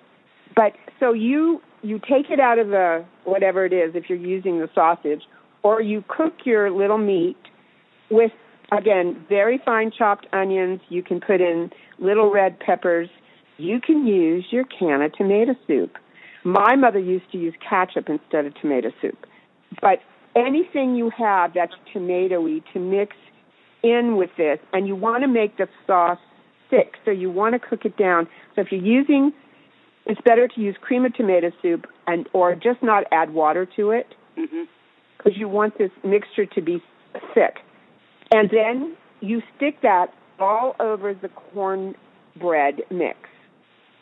But 0.55 0.73
so 0.99 1.13
you 1.13 1.61
you 1.81 1.99
take 1.99 2.29
it 2.29 2.39
out 2.39 2.59
of 2.59 2.67
the 2.67 3.05
whatever 3.23 3.65
it 3.65 3.73
is 3.73 3.95
if 3.95 4.09
you're 4.09 4.17
using 4.17 4.59
the 4.59 4.69
sausage, 4.73 5.23
or 5.63 5.81
you 5.81 6.03
cook 6.07 6.33
your 6.45 6.71
little 6.71 6.97
meat 6.97 7.37
with 8.09 8.31
again 8.71 9.25
very 9.27 9.59
fine 9.63 9.91
chopped 9.95 10.27
onions. 10.33 10.81
You 10.89 11.03
can 11.03 11.19
put 11.19 11.41
in 11.41 11.71
little 11.97 12.31
red 12.31 12.59
peppers. 12.59 13.09
You 13.57 13.81
can 13.81 14.07
use 14.07 14.45
your 14.51 14.63
can 14.65 15.01
of 15.01 15.13
tomato 15.13 15.55
soup. 15.67 15.97
My 16.43 16.75
mother 16.75 16.99
used 16.99 17.29
to 17.33 17.37
use 17.37 17.53
ketchup 17.67 18.07
instead 18.07 18.45
of 18.45 18.55
tomato 18.55 18.91
soup. 19.01 19.25
But 19.81 19.99
anything 20.35 20.95
you 20.95 21.11
have 21.17 21.53
that's 21.53 21.73
tomatoey 21.93 22.63
to 22.73 22.79
mix 22.79 23.15
in 23.83 24.15
with 24.17 24.29
this, 24.37 24.59
and 24.73 24.87
you 24.87 24.95
want 24.95 25.23
to 25.23 25.27
make 25.27 25.57
the 25.57 25.67
sauce 25.85 26.19
thick, 26.69 26.95
so 27.03 27.11
you 27.11 27.31
want 27.31 27.53
to 27.53 27.59
cook 27.59 27.85
it 27.85 27.97
down. 27.97 28.27
So 28.55 28.61
if 28.61 28.71
you're 28.71 28.81
using, 28.81 29.33
it's 30.09 30.21
better 30.21 30.47
to 30.47 30.59
use 30.59 30.75
cream 30.81 31.05
of 31.05 31.13
tomato 31.13 31.51
soup 31.61 31.85
and 32.07 32.27
or 32.33 32.55
just 32.55 32.81
not 32.81 33.03
add 33.11 33.31
water 33.31 33.67
to 33.75 33.91
it 33.91 34.07
mm-hmm. 34.35 34.63
because 35.17 35.37
you 35.37 35.47
want 35.47 35.77
this 35.77 35.91
mixture 36.03 36.47
to 36.47 36.61
be 36.61 36.81
thick. 37.35 37.57
And 38.31 38.49
then 38.49 38.97
you 39.21 39.41
stick 39.55 39.81
that 39.83 40.07
all 40.39 40.75
over 40.79 41.13
the 41.13 41.29
cornbread 41.29 42.81
mix. 42.89 43.19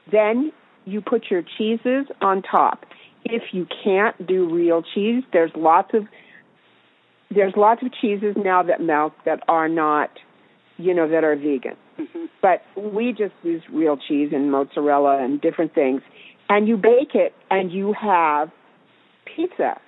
Then 0.10 0.54
you 0.86 1.02
put 1.02 1.26
your 1.30 1.44
cheeses 1.58 2.08
on 2.22 2.42
top. 2.42 2.86
If 3.26 3.44
you 3.52 3.68
can't 3.84 4.26
do 4.26 4.50
real 4.50 4.82
cheese, 4.82 5.24
there's 5.34 5.52
lots 5.56 5.94
of 5.94 6.06
there's 7.30 7.54
lots 7.58 7.84
of 7.84 7.92
cheeses 8.00 8.38
now 8.38 8.64
that 8.64 8.80
melt 8.80 9.12
that 9.26 9.44
are 9.50 9.68
not, 9.68 10.10
you 10.78 10.94
know, 10.94 11.08
that 11.08 11.24
are 11.24 11.36
vegan. 11.36 11.76
Mhm. 12.00 12.30
But 12.42 12.64
we 12.76 13.12
just 13.14 13.34
use 13.44 13.62
real 13.70 13.98
cheese 13.98 14.32
and 14.34 14.52
mozzarella 14.52 15.18
and 15.18 15.42
different 15.42 15.74
things. 15.74 16.02
And 16.50 16.68
you 16.68 16.78
bake 16.78 17.16
it 17.16 17.34
and 17.50 17.72
you 17.72 17.94
have 17.94 18.52
pizza. 19.26 19.80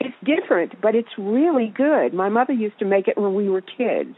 It's 0.00 0.14
different, 0.22 0.80
but 0.80 0.94
it's 0.94 1.16
really 1.16 1.68
good. 1.68 2.12
My 2.12 2.28
mother 2.28 2.52
used 2.52 2.78
to 2.80 2.84
make 2.84 3.08
it 3.08 3.16
when 3.16 3.34
we 3.34 3.48
were 3.48 3.60
kids. 3.62 4.14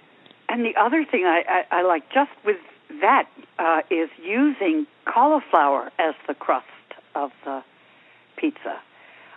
And 0.49 0.64
the 0.64 0.75
other 0.76 1.04
thing 1.04 1.25
I, 1.26 1.64
I, 1.70 1.78
I 1.78 1.82
like 1.82 2.11
just 2.12 2.30
with 2.44 2.56
that 3.00 3.28
uh, 3.58 3.82
is 3.90 4.08
using 4.23 4.87
cauliflower 5.04 5.90
as 5.99 6.14
the 6.26 6.35
crust 6.35 6.66
of 7.14 7.30
the 7.44 7.62
pizza. 8.37 8.80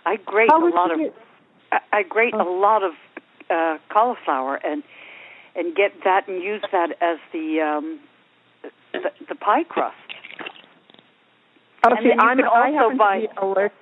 I 0.06 0.16
grate 0.16 0.50
How 0.50 0.66
a 0.66 0.70
lot 0.70 0.90
of 0.92 1.00
I, 1.72 1.80
I 1.92 2.02
grate 2.02 2.34
Oh. 2.34 2.40
a 2.42 2.48
lot 2.58 2.82
of 2.82 2.92
uh, 3.50 3.78
cauliflower 3.88 4.56
and 4.64 4.82
and 5.56 5.74
get 5.74 5.92
that 6.04 6.28
and 6.28 6.42
use 6.42 6.62
that 6.72 6.90
as 7.00 7.18
the 7.32 7.60
um, 7.60 8.00
the, 8.92 9.10
the 9.28 9.34
pie 9.34 9.64
crust. 9.64 9.96
Oh, 11.84 11.90
And 11.90 11.98
see, 12.02 12.10
I'm, 12.18 12.36
can 12.36 12.46
I 12.46 12.68
also 12.68 12.78
happen 12.78 12.98
buy- 12.98 13.20
to 13.22 13.28
be 13.28 13.34
allergic. 13.40 13.72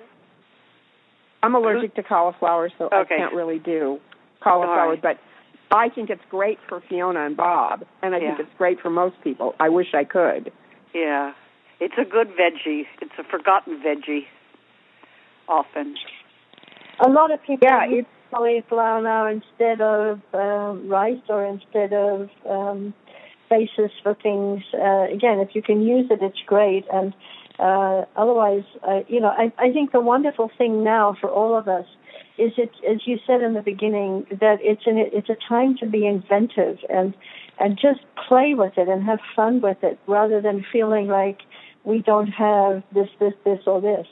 I'm 1.42 1.54
allergic 1.54 1.94
to 1.94 2.02
cauliflower, 2.02 2.70
so 2.78 2.88
I 2.90 3.04
can't 3.04 3.32
really 3.34 3.58
do 3.58 3.98
cauliflower. 4.42 4.80
All 4.80 4.88
right. 4.90 5.02
But 5.02 5.18
I 5.70 5.88
think 5.88 6.10
it's 6.10 6.22
great 6.30 6.58
for 6.68 6.82
Fiona 6.88 7.26
and 7.26 7.36
Bob, 7.36 7.84
and 8.02 8.14
I 8.14 8.18
think 8.20 8.40
it's 8.40 8.50
great 8.58 8.80
for 8.80 8.90
most 8.90 9.16
people. 9.22 9.54
I 9.60 9.68
wish 9.68 9.88
I 9.94 10.04
could. 10.04 10.50
Yeah, 10.94 11.32
it's 11.80 11.94
a 11.98 12.04
good 12.04 12.28
veggie. 12.28 12.82
It's 13.00 13.12
a 13.18 13.24
forgotten 13.24 13.80
veggie. 13.84 14.22
Often. 15.48 15.94
A 17.04 17.08
lot 17.08 17.30
of 17.32 17.40
people 17.42 17.66
Yeah, 17.70 17.86
use 17.86 18.04
cauliflower 18.30 19.28
instead 19.30 19.80
of 19.80 20.20
um, 20.34 20.88
rice 20.88 21.20
or 21.28 21.44
instead 21.44 21.92
of 21.92 22.28
um, 22.48 22.94
basis 23.50 23.90
for 24.02 24.14
things. 24.14 24.62
Uh, 24.74 25.06
again, 25.12 25.38
if 25.38 25.54
you 25.54 25.62
can 25.62 25.82
use 25.82 26.06
it, 26.10 26.20
it's 26.22 26.42
great. 26.46 26.84
And 26.92 27.14
uh, 27.58 28.04
otherwise, 28.16 28.64
uh, 28.86 29.00
you 29.08 29.20
know, 29.20 29.28
I, 29.28 29.52
I 29.58 29.72
think 29.72 29.92
the 29.92 30.00
wonderful 30.00 30.50
thing 30.58 30.84
now 30.84 31.16
for 31.20 31.28
all 31.30 31.56
of 31.56 31.68
us 31.68 31.86
is 32.36 32.52
it, 32.56 32.70
as 32.88 32.98
you 33.04 33.18
said 33.26 33.42
in 33.42 33.54
the 33.54 33.62
beginning, 33.62 34.26
that 34.30 34.58
it's 34.60 34.86
an, 34.86 34.96
it's 34.96 35.28
a 35.28 35.36
time 35.48 35.76
to 35.78 35.86
be 35.86 36.06
inventive 36.06 36.78
and 36.88 37.14
and 37.60 37.76
just 37.76 37.98
play 38.28 38.54
with 38.54 38.78
it 38.78 38.88
and 38.88 39.02
have 39.02 39.18
fun 39.34 39.60
with 39.60 39.78
it, 39.82 39.98
rather 40.06 40.40
than 40.40 40.64
feeling 40.70 41.08
like 41.08 41.40
we 41.82 42.00
don't 42.00 42.28
have 42.28 42.84
this, 42.94 43.08
this, 43.18 43.32
this, 43.44 43.58
or 43.66 43.80
this. 43.80 44.06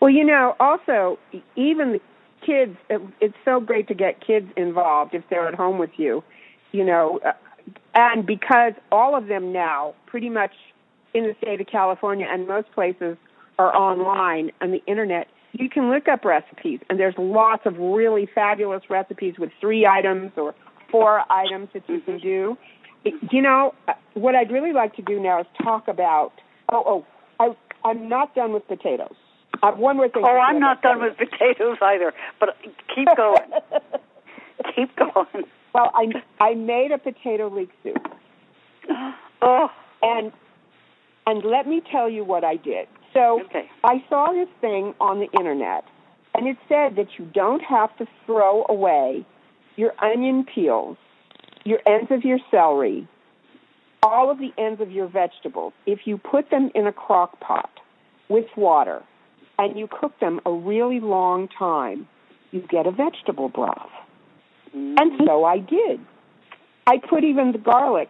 Well, 0.00 0.10
you 0.10 0.22
know, 0.22 0.54
also 0.60 1.18
even 1.56 1.98
kids. 2.44 2.76
It, 2.90 3.00
it's 3.20 3.36
so 3.44 3.60
great 3.60 3.88
to 3.88 3.94
get 3.94 4.24
kids 4.24 4.46
involved 4.56 5.14
if 5.14 5.22
they're 5.30 5.48
at 5.48 5.54
home 5.54 5.78
with 5.78 5.90
you. 5.96 6.22
You 6.72 6.84
know, 6.84 7.20
uh, 7.24 7.32
and 7.94 8.26
because 8.26 8.72
all 8.90 9.16
of 9.16 9.26
them 9.26 9.52
now, 9.52 9.94
pretty 10.06 10.28
much 10.28 10.52
in 11.14 11.24
the 11.24 11.34
state 11.40 11.60
of 11.60 11.66
California 11.68 12.26
and 12.28 12.46
most 12.46 12.70
places 12.72 13.16
are 13.58 13.74
online 13.74 14.50
on 14.60 14.72
the 14.72 14.84
internet. 14.86 15.28
You 15.52 15.70
can 15.70 15.90
look 15.90 16.08
up 16.08 16.24
recipes, 16.24 16.80
and 16.90 16.98
there's 16.98 17.14
lots 17.16 17.64
of 17.64 17.78
really 17.78 18.28
fabulous 18.34 18.82
recipes 18.90 19.34
with 19.38 19.50
three 19.60 19.86
items 19.86 20.32
or 20.36 20.54
four 20.90 21.22
items 21.30 21.68
that 21.74 21.88
you 21.88 22.00
can 22.00 22.18
do. 22.18 22.58
It, 23.04 23.14
you 23.30 23.40
know, 23.40 23.72
what 24.14 24.34
I'd 24.34 24.50
really 24.50 24.72
like 24.72 24.96
to 24.96 25.02
do 25.02 25.20
now 25.20 25.40
is 25.40 25.46
talk 25.62 25.86
about. 25.86 26.32
Oh, 26.72 26.82
oh, 26.86 27.06
I, 27.38 27.88
I'm 27.88 28.08
not 28.08 28.34
done 28.34 28.52
with 28.52 28.66
potatoes. 28.66 29.14
Have 29.64 29.78
one 29.78 29.96
more 29.96 30.10
thing. 30.10 30.22
Oh, 30.26 30.38
I'm 30.38 30.60
not 30.60 30.82
done 30.82 31.00
with 31.00 31.16
potatoes 31.16 31.78
either. 31.80 32.12
But 32.38 32.56
keep 32.94 33.08
going. 33.16 33.50
keep 34.76 34.94
going. 34.94 35.46
Well, 35.74 35.90
I 35.94 36.12
I 36.38 36.54
made 36.54 36.92
a 36.92 36.98
potato 36.98 37.48
leek 37.48 37.70
soup, 37.82 37.96
Oh, 39.42 39.68
and 40.02 40.32
and 41.26 41.44
let 41.44 41.66
me 41.66 41.82
tell 41.90 42.10
you 42.10 42.24
what 42.24 42.44
I 42.44 42.56
did. 42.56 42.88
So 43.14 43.40
okay. 43.46 43.70
I 43.82 44.04
saw 44.10 44.32
this 44.32 44.48
thing 44.60 44.92
on 45.00 45.18
the 45.20 45.30
internet, 45.38 45.84
and 46.34 46.46
it 46.46 46.58
said 46.68 46.96
that 46.96 47.18
you 47.18 47.24
don't 47.32 47.62
have 47.62 47.96
to 47.96 48.06
throw 48.26 48.66
away 48.68 49.24
your 49.76 49.94
onion 50.04 50.44
peels, 50.44 50.98
your 51.64 51.78
ends 51.86 52.10
of 52.10 52.22
your 52.22 52.38
celery, 52.50 53.08
all 54.02 54.30
of 54.30 54.38
the 54.38 54.52
ends 54.58 54.82
of 54.82 54.92
your 54.92 55.08
vegetables. 55.08 55.72
If 55.86 56.00
you 56.04 56.18
put 56.18 56.50
them 56.50 56.70
in 56.74 56.86
a 56.86 56.92
crock 56.92 57.40
pot 57.40 57.70
with 58.28 58.46
water 58.58 59.02
and 59.58 59.78
you 59.78 59.88
cook 59.88 60.18
them 60.20 60.40
a 60.46 60.52
really 60.52 61.00
long 61.00 61.48
time, 61.48 62.08
you 62.50 62.60
get 62.68 62.86
a 62.86 62.90
vegetable 62.90 63.48
broth. 63.48 63.90
And 64.72 65.12
so 65.26 65.44
I 65.44 65.58
did. 65.58 66.00
I 66.86 66.98
put 66.98 67.24
even 67.24 67.52
the 67.52 67.58
garlic 67.58 68.08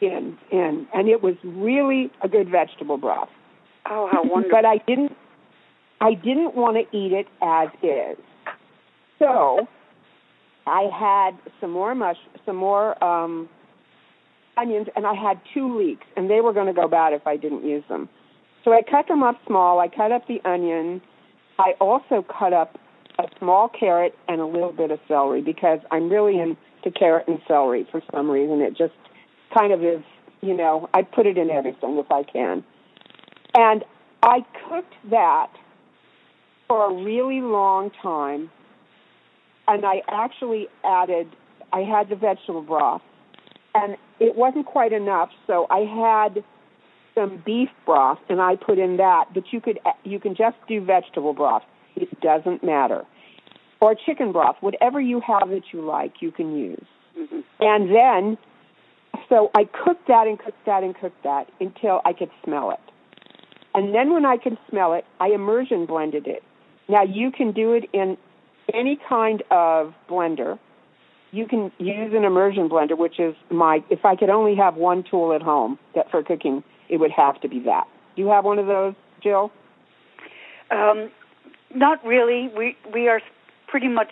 in, 0.00 0.36
in, 0.50 0.86
and 0.94 1.08
it 1.08 1.22
was 1.22 1.34
really 1.44 2.10
a 2.22 2.28
good 2.28 2.48
vegetable 2.48 2.96
broth. 2.96 3.28
Oh, 3.88 4.08
how 4.10 4.22
wonderful. 4.24 4.58
But 4.58 4.64
I 4.64 4.78
didn't. 4.86 5.12
I 6.00 6.12
didn't 6.12 6.54
want 6.54 6.76
to 6.76 6.96
eat 6.96 7.12
it 7.12 7.26
as 7.40 7.68
is. 7.82 8.22
So 9.18 9.66
I 10.66 10.90
had 10.92 11.38
some 11.58 11.70
more 11.70 11.94
mush, 11.94 12.18
some 12.44 12.56
more 12.56 13.02
um, 13.02 13.48
onions, 14.58 14.88
and 14.94 15.06
I 15.06 15.14
had 15.14 15.40
two 15.54 15.78
leeks, 15.78 16.06
and 16.16 16.28
they 16.28 16.42
were 16.42 16.52
going 16.52 16.66
to 16.66 16.74
go 16.74 16.86
bad 16.86 17.14
if 17.14 17.26
I 17.26 17.36
didn't 17.36 17.64
use 17.64 17.84
them. 17.88 18.10
So 18.66 18.72
I 18.72 18.82
cut 18.82 19.06
them 19.06 19.22
up 19.22 19.36
small. 19.46 19.78
I 19.78 19.86
cut 19.86 20.10
up 20.10 20.26
the 20.26 20.40
onion. 20.44 21.00
I 21.56 21.74
also 21.80 22.26
cut 22.28 22.52
up 22.52 22.76
a 23.16 23.28
small 23.38 23.68
carrot 23.68 24.18
and 24.26 24.40
a 24.40 24.44
little 24.44 24.72
bit 24.72 24.90
of 24.90 24.98
celery 25.06 25.40
because 25.40 25.78
I'm 25.92 26.10
really 26.10 26.40
into 26.40 26.90
carrot 26.98 27.28
and 27.28 27.40
celery 27.46 27.86
for 27.92 28.02
some 28.12 28.28
reason. 28.28 28.60
It 28.60 28.76
just 28.76 28.92
kind 29.56 29.72
of 29.72 29.84
is, 29.84 30.02
you 30.42 30.54
know, 30.54 30.90
I 30.92 31.02
put 31.02 31.26
it 31.26 31.38
in 31.38 31.48
everything 31.48 31.96
if 31.96 32.10
I 32.10 32.24
can. 32.24 32.64
And 33.54 33.84
I 34.24 34.44
cooked 34.68 34.94
that 35.10 35.52
for 36.66 36.90
a 36.90 37.04
really 37.04 37.42
long 37.42 37.92
time. 38.02 38.50
And 39.68 39.86
I 39.86 40.02
actually 40.08 40.66
added, 40.84 41.28
I 41.72 41.82
had 41.82 42.08
the 42.08 42.16
vegetable 42.16 42.62
broth. 42.62 43.02
And 43.76 43.96
it 44.18 44.34
wasn't 44.34 44.66
quite 44.66 44.92
enough, 44.92 45.30
so 45.46 45.68
I 45.70 45.80
had 45.80 46.42
some 47.16 47.42
beef 47.44 47.70
broth 47.84 48.18
and 48.28 48.40
I 48.40 48.54
put 48.56 48.78
in 48.78 48.98
that. 48.98 49.34
But 49.34 49.44
you 49.52 49.60
could, 49.60 49.80
you 50.04 50.20
can 50.20 50.36
just 50.36 50.56
do 50.68 50.80
vegetable 50.80 51.32
broth. 51.32 51.62
It 51.96 52.20
doesn't 52.20 52.62
matter. 52.62 53.04
Or 53.80 53.94
chicken 53.94 54.32
broth, 54.32 54.56
whatever 54.60 55.00
you 55.00 55.20
have 55.20 55.48
that 55.50 55.72
you 55.72 55.82
like, 55.82 56.20
you 56.20 56.30
can 56.30 56.56
use. 56.56 56.86
Mhm. 57.18 57.42
And 57.60 57.94
then, 57.94 58.38
so 59.28 59.50
I 59.54 59.64
cooked 59.64 60.06
that 60.08 60.26
and 60.26 60.38
cooked 60.38 60.64
that 60.66 60.82
and 60.82 60.94
cooked 60.94 61.22
that 61.24 61.48
until 61.60 62.00
I 62.04 62.12
could 62.12 62.30
smell 62.44 62.70
it. 62.70 62.80
And 63.74 63.94
then 63.94 64.12
when 64.12 64.24
I 64.24 64.36
could 64.36 64.56
smell 64.70 64.94
it, 64.94 65.04
I 65.20 65.28
immersion 65.28 65.86
blended 65.86 66.26
it. 66.26 66.42
Now 66.88 67.02
you 67.02 67.30
can 67.30 67.52
do 67.52 67.72
it 67.72 67.84
in 67.92 68.16
any 68.72 68.98
kind 69.08 69.42
of 69.50 69.94
blender. 70.08 70.58
You 71.32 71.46
can 71.46 71.70
use 71.78 72.14
an 72.14 72.24
immersion 72.24 72.68
blender, 72.68 72.96
which 72.96 73.20
is 73.20 73.34
my, 73.50 73.82
if 73.90 74.04
I 74.04 74.16
could 74.16 74.30
only 74.30 74.54
have 74.56 74.76
one 74.76 75.02
tool 75.02 75.34
at 75.34 75.42
home 75.42 75.78
that 75.94 76.10
for 76.10 76.22
cooking, 76.22 76.64
it 76.88 76.98
would 76.98 77.10
have 77.12 77.40
to 77.42 77.48
be 77.48 77.60
that. 77.60 77.86
Do 78.14 78.22
you 78.22 78.28
have 78.28 78.44
one 78.44 78.58
of 78.58 78.66
those, 78.66 78.94
Jill? 79.22 79.50
Um, 80.70 81.10
not 81.74 82.04
really. 82.04 82.48
We 82.56 82.76
we 82.92 83.08
are 83.08 83.20
pretty 83.68 83.88
much. 83.88 84.10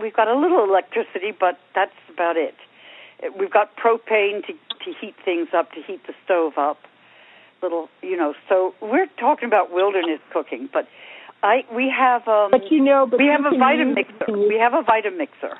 We've 0.00 0.14
got 0.14 0.28
a 0.28 0.38
little 0.38 0.64
electricity, 0.64 1.32
but 1.38 1.58
that's 1.74 1.92
about 2.12 2.36
it. 2.36 2.54
we've 3.38 3.50
got 3.50 3.76
propane 3.76 4.46
to 4.46 4.52
to 4.84 4.92
heat 5.00 5.14
things 5.24 5.48
up, 5.56 5.72
to 5.72 5.82
heat 5.82 6.00
the 6.06 6.14
stove 6.24 6.54
up. 6.56 6.78
Little, 7.62 7.88
you 8.02 8.16
know. 8.16 8.34
So 8.48 8.74
we're 8.80 9.08
talking 9.18 9.46
about 9.48 9.72
wilderness 9.72 10.20
cooking, 10.32 10.68
but 10.72 10.86
I 11.42 11.64
we 11.74 11.90
have 11.96 12.26
um 12.28 12.50
But 12.52 12.70
you 12.70 12.80
know, 12.82 13.06
but 13.10 13.18
we 13.18 13.26
you 13.26 13.32
have 13.32 13.44
a 13.44 13.56
Vitamixer. 13.56 14.28
use- 14.28 14.48
We 14.48 14.56
have 14.58 14.74
a 14.74 14.82
Vitamixer. 14.82 15.54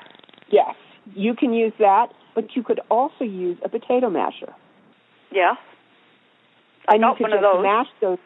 Yes, 0.49 0.75
you 1.13 1.33
can 1.35 1.53
use 1.53 1.73
that, 1.79 2.07
but 2.35 2.55
you 2.55 2.63
could 2.63 2.79
also 2.89 3.23
use 3.25 3.57
a 3.63 3.69
potato 3.69 4.09
masher. 4.09 4.53
Yeah. 5.31 5.55
And 6.87 7.01
you 7.01 7.13
can 7.17 7.23
one 7.23 7.33
of 7.33 7.41
just 7.41 7.53
those. 7.53 7.63
mash 7.63 7.87
those. 8.01 8.17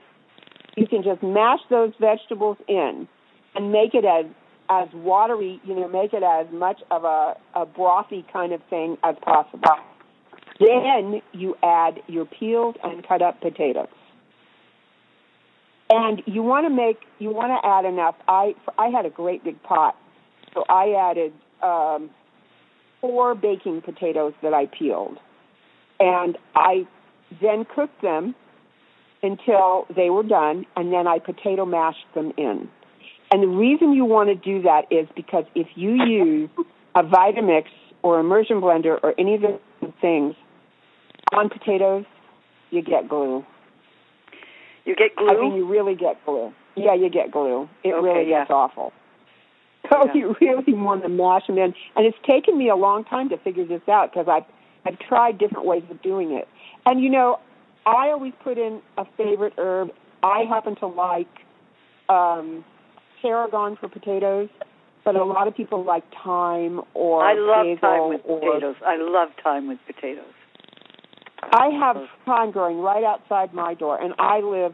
You 0.78 0.88
can 0.88 1.04
just 1.04 1.22
mash 1.22 1.60
those 1.70 1.94
vegetables 2.00 2.58
in, 2.68 3.08
and 3.56 3.72
make 3.72 3.94
it 3.94 4.06
as 4.06 4.26
as 4.70 4.88
watery. 4.94 5.60
You 5.66 5.76
know, 5.76 5.88
make 5.88 6.14
it 6.14 6.24
as 6.24 6.48
much 6.52 6.82
of 6.90 7.04
a 7.04 7.36
a 7.56 7.66
brothy 7.66 8.24
kind 8.32 8.54
of 8.54 8.62
thing 8.70 8.98
as 9.04 9.16
possible. 9.22 9.78
Then 10.60 11.22
you 11.34 11.56
add 11.64 12.00
your 12.08 12.26
peeled 12.26 12.78
and 12.84 13.06
cut 13.06 13.22
up 13.22 13.42
potatoes, 13.42 13.88
and 15.90 16.22
you 16.26 16.42
want 16.44 16.66
to 16.66 16.70
make 16.70 17.00
you 17.20 17.32
want 17.32 17.50
to 17.50 17.68
add 17.68 17.86
enough. 17.86 18.16
I 18.28 18.56
I 18.78 18.88
had 18.88 19.06
a 19.06 19.10
great 19.10 19.44
big 19.44 19.62
pot, 19.64 19.96
so 20.54 20.64
I 20.70 20.94
added 20.94 21.34
um, 21.62 22.10
four 23.02 23.36
baking 23.36 23.82
potatoes 23.82 24.34
that 24.42 24.54
I 24.54 24.68
peeled, 24.68 25.18
and 26.00 26.38
I 26.56 26.88
then 27.42 27.66
cooked 27.66 28.02
them 28.02 28.36
until 29.22 29.86
they 29.96 30.10
were 30.10 30.24
done, 30.24 30.66
and 30.76 30.92
then 30.92 31.08
I 31.08 31.20
potato 31.20 31.66
mashed 31.66 32.06
them 32.14 32.34
in. 32.38 32.70
And 33.32 33.42
the 33.42 33.48
reason 33.48 33.94
you 33.94 34.06
want 34.06 34.30
to 34.30 34.36
do 34.36 34.62
that 34.64 34.84
is 34.92 35.08
because 35.16 35.46
if 35.56 35.68
you 35.76 35.94
use 36.06 36.50
a 36.94 37.04
Vitamix 37.04 37.66
or 38.04 38.20
immersion 38.20 38.62
blender 38.62 39.00
or 39.02 39.14
any 39.18 39.36
of 39.36 39.42
those 39.42 39.60
things 40.02 40.36
on 41.34 41.50
potatoes, 41.50 42.06
you 42.70 42.82
get 42.82 43.08
glue. 43.08 43.44
You 44.86 44.96
get 44.96 45.16
glue. 45.16 45.30
I 45.30 45.40
mean, 45.40 45.56
you 45.56 45.68
really 45.68 45.96
get 45.96 46.24
glue. 46.26 46.54
Yeah, 46.76 46.94
you 46.94 47.10
get 47.10 47.32
glue. 47.32 47.70
It 47.84 47.94
Okay, 47.94 48.06
really 48.06 48.30
yeah. 48.30 48.42
gets 48.42 48.52
awful. 48.52 48.92
So 49.90 50.06
Yeah. 50.08 50.14
you 50.16 50.36
really 50.42 50.74
want 50.74 51.04
to 51.04 51.10
mash 51.10 51.48
them 51.48 51.58
in, 51.58 51.74
and 51.96 52.06
it's 52.06 52.18
taken 52.28 52.58
me 52.58 52.70
a 52.70 52.76
long 52.76 53.04
time 53.06 53.30
to 53.30 53.38
figure 53.38 53.66
this 53.66 53.82
out 53.88 54.12
because 54.12 54.28
I've 54.28 54.44
I've 54.86 55.00
tried 55.00 55.38
different 55.38 55.66
ways 55.66 55.84
of 55.90 56.02
doing 56.02 56.32
it. 56.32 56.48
And 56.86 57.02
you 57.02 57.10
know, 57.10 57.40
I 57.86 58.10
always 58.10 58.34
put 58.44 58.58
in 58.58 58.82
a 58.98 59.06
favorite 59.18 59.54
herb. 59.58 59.90
I 60.22 60.44
happen 60.48 60.76
to 60.78 60.88
like 60.88 61.28
um, 62.10 62.64
tarragon 63.22 63.78
for 63.78 63.90
potatoes, 63.90 64.50
but 65.04 65.16
a 65.16 65.24
lot 65.24 65.48
of 65.48 65.56
people 65.56 65.84
like 65.84 66.04
thyme 66.24 66.82
or 66.94 67.24
I 67.24 67.34
love 67.34 67.80
thyme 67.80 68.10
with 68.10 68.22
or 68.26 68.40
potatoes. 68.40 68.76
I 68.86 68.98
love 68.98 69.30
thyme 69.44 69.68
with 69.68 69.80
potatoes. 69.86 70.34
I 71.52 71.70
have 71.80 71.98
thyme 72.26 72.52
growing 72.52 72.80
right 72.80 73.04
outside 73.04 73.54
my 73.54 73.74
door, 73.74 74.02
and 74.02 74.14
I 74.18 74.40
live 74.40 74.74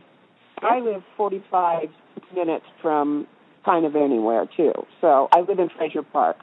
I 0.61 0.79
live 0.79 1.03
45 1.15 1.89
minutes 2.35 2.65
from 2.81 3.27
kind 3.65 3.85
of 3.85 3.95
anywhere 3.95 4.47
too. 4.55 4.73
So 5.01 5.29
I 5.31 5.41
live 5.41 5.59
in 5.59 5.69
Frazier 5.69 6.03
Park, 6.03 6.37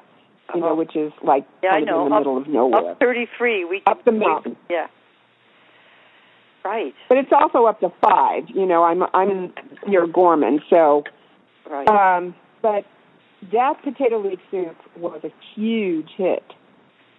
you 0.54 0.60
know, 0.60 0.66
Uh-huh. 0.68 0.74
which 0.76 0.96
is 0.96 1.12
like 1.22 1.44
Yeah, 1.62 1.70
kind 1.72 1.88
of 1.90 2.04
in 2.04 2.08
the 2.10 2.14
Up- 2.14 2.20
middle 2.20 2.36
of 2.38 2.48
nowhere. 2.48 2.90
Up 2.92 3.00
33, 3.00 3.64
we 3.64 3.82
Up 3.86 4.04
the 4.04 4.12
mountain. 4.12 4.56
Yeah. 4.70 4.86
Right. 6.64 6.94
But 7.08 7.18
it's 7.18 7.32
also 7.32 7.66
up 7.66 7.80
to 7.80 7.90
five. 8.02 8.48
You 8.50 8.66
know, 8.66 8.82
I'm 8.82 9.04
I'm 9.14 9.52
near 9.86 10.06
Gorman, 10.06 10.60
so 10.68 11.04
Right. 11.68 11.88
um, 11.88 12.34
but 12.60 12.84
that 13.52 13.80
potato 13.82 14.18
leek 14.18 14.40
soup 14.50 14.76
was 14.96 15.20
a 15.24 15.32
huge 15.54 16.10
hit. 16.16 16.42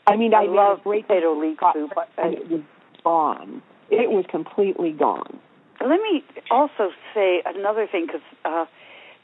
I 0.06 0.16
mean, 0.18 0.34
I, 0.34 0.44
I 0.44 0.46
love 0.48 0.84
great 0.84 1.08
potato 1.08 1.34
leek 1.34 1.60
soup. 1.74 1.92
and 2.18 2.34
it 2.34 2.50
was 2.50 2.62
gone. 3.04 3.62
It 3.90 4.12
was 4.12 4.26
completely 4.30 4.92
gone. 4.92 5.40
Let 5.80 6.02
me 6.02 6.24
also 6.52 6.92
say 7.14 7.42
another 7.46 7.88
thing, 7.88 8.08
because 8.08 8.22
uh, 8.44 8.66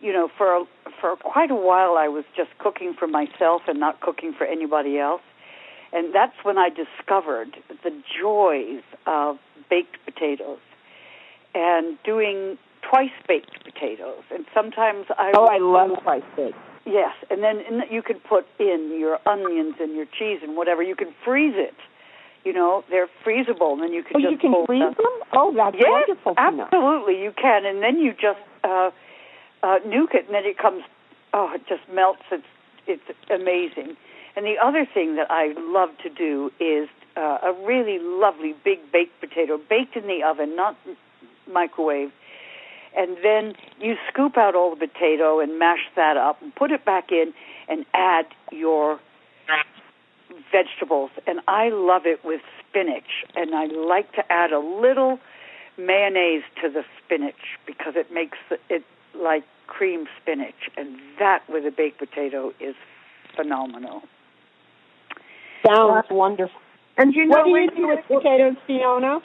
you 0.03 0.11
know, 0.13 0.29
for 0.37 0.65
for 0.99 1.15
quite 1.15 1.49
a 1.49 1.55
while, 1.55 1.95
I 1.97 2.07
was 2.09 2.25
just 2.35 2.49
cooking 2.59 2.93
for 2.97 3.07
myself 3.07 3.63
and 3.67 3.79
not 3.79 4.01
cooking 4.01 4.33
for 4.37 4.45
anybody 4.45 4.99
else, 4.99 5.21
and 5.93 6.13
that's 6.13 6.35
when 6.43 6.57
I 6.57 6.69
discovered 6.69 7.55
the 7.83 7.91
joys 8.21 8.83
of 9.07 9.37
baked 9.69 9.97
potatoes 10.05 10.59
and 11.55 11.97
doing 12.03 12.57
twice 12.87 13.15
baked 13.27 13.63
potatoes. 13.63 14.23
And 14.31 14.45
sometimes 14.53 15.05
I 15.17 15.31
Oh, 15.35 15.45
I 15.45 15.57
love 15.59 15.91
rice 16.05 16.21
steak. 16.33 16.53
Yes, 16.85 17.15
and 17.31 17.41
then 17.41 17.61
in, 17.61 17.81
you 17.89 18.01
could 18.01 18.21
put 18.25 18.45
in 18.59 18.97
your 18.99 19.17
onions 19.25 19.75
and 19.79 19.95
your 19.95 20.05
cheese 20.05 20.39
and 20.43 20.57
whatever. 20.57 20.83
You 20.83 20.95
can 20.97 21.13
freeze 21.23 21.55
it. 21.55 21.75
You 22.43 22.51
know, 22.51 22.83
they're 22.89 23.07
freezable, 23.25 23.71
and 23.71 23.81
then 23.81 23.93
you 23.93 24.03
can 24.03 24.17
Oh, 24.17 24.19
just 24.19 24.31
you 24.33 24.37
can 24.37 24.65
freeze 24.65 24.81
them. 24.81 24.95
them? 24.97 25.15
Oh, 25.31 25.53
that's 25.55 25.77
Yes, 25.79 25.87
wonderful 25.89 26.33
absolutely, 26.35 27.21
you 27.23 27.31
can, 27.31 27.65
and 27.65 27.81
then 27.81 27.99
you 27.99 28.11
just 28.11 28.39
uh, 28.65 28.91
uh, 29.63 29.79
nuke 29.87 30.13
it, 30.13 30.25
and 30.25 30.35
then 30.35 30.45
it 30.45 30.57
comes. 30.57 30.83
Oh, 31.33 31.51
it 31.53 31.61
just 31.67 31.81
melts. 31.91 32.21
It's 32.31 32.43
it's 32.85 33.17
amazing. 33.29 33.95
And 34.35 34.45
the 34.45 34.55
other 34.63 34.85
thing 34.91 35.15
that 35.15 35.27
I 35.29 35.53
love 35.57 35.89
to 36.03 36.09
do 36.09 36.51
is 36.59 36.89
uh, 37.15 37.37
a 37.43 37.53
really 37.65 37.99
lovely 37.99 38.53
big 38.63 38.79
baked 38.91 39.19
potato, 39.19 39.59
baked 39.69 39.95
in 39.95 40.07
the 40.07 40.23
oven, 40.23 40.55
not 40.55 40.75
microwave. 41.51 42.11
And 42.95 43.17
then 43.23 43.55
you 43.79 43.95
scoop 44.09 44.37
out 44.37 44.55
all 44.55 44.75
the 44.75 44.87
potato 44.87 45.39
and 45.39 45.57
mash 45.57 45.89
that 45.95 46.17
up 46.17 46.41
and 46.41 46.53
put 46.53 46.71
it 46.71 46.85
back 46.85 47.11
in 47.11 47.33
and 47.67 47.85
add 47.93 48.25
your 48.51 48.99
vegetables. 50.51 51.11
And 51.25 51.39
I 51.47 51.69
love 51.69 52.05
it 52.05 52.23
with 52.23 52.41
spinach. 52.67 53.25
And 53.35 53.55
I 53.55 53.65
like 53.65 54.11
to 54.13 54.31
add 54.31 54.51
a 54.51 54.59
little 54.59 55.19
mayonnaise 55.77 56.43
to 56.61 56.69
the 56.69 56.83
spinach 57.03 57.57
because 57.65 57.93
it 57.95 58.11
makes 58.11 58.37
it 58.69 58.83
like 59.15 59.43
cream 59.67 60.05
spinach. 60.21 60.69
And 60.77 60.97
that 61.19 61.43
with 61.49 61.65
a 61.65 61.71
baked 61.71 61.99
potato 61.99 62.51
is 62.59 62.75
phenomenal. 63.35 64.01
Sounds 65.65 66.05
wonderful. 66.09 66.59
And 66.97 67.13
you 67.15 67.25
know, 67.25 67.37
What 67.37 67.45
do 67.45 67.49
you 67.51 67.71
do 67.71 67.87
with 67.87 68.05
potatoes, 68.07 68.55
Fiona? 68.67 69.19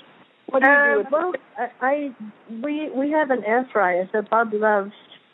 What 0.47 0.63
do 0.63 0.69
you 0.69 0.77
do 0.77 0.91
Uh, 0.91 0.97
with 0.99 1.07
well, 1.11 1.33
I, 1.59 1.71
I 1.81 2.15
we 2.63 2.89
we 2.91 3.11
have 3.11 3.31
an 3.31 3.45
air 3.45 3.69
fryer, 3.73 4.09
so 4.13 4.23
Bob 4.23 4.53
loves 4.55 4.93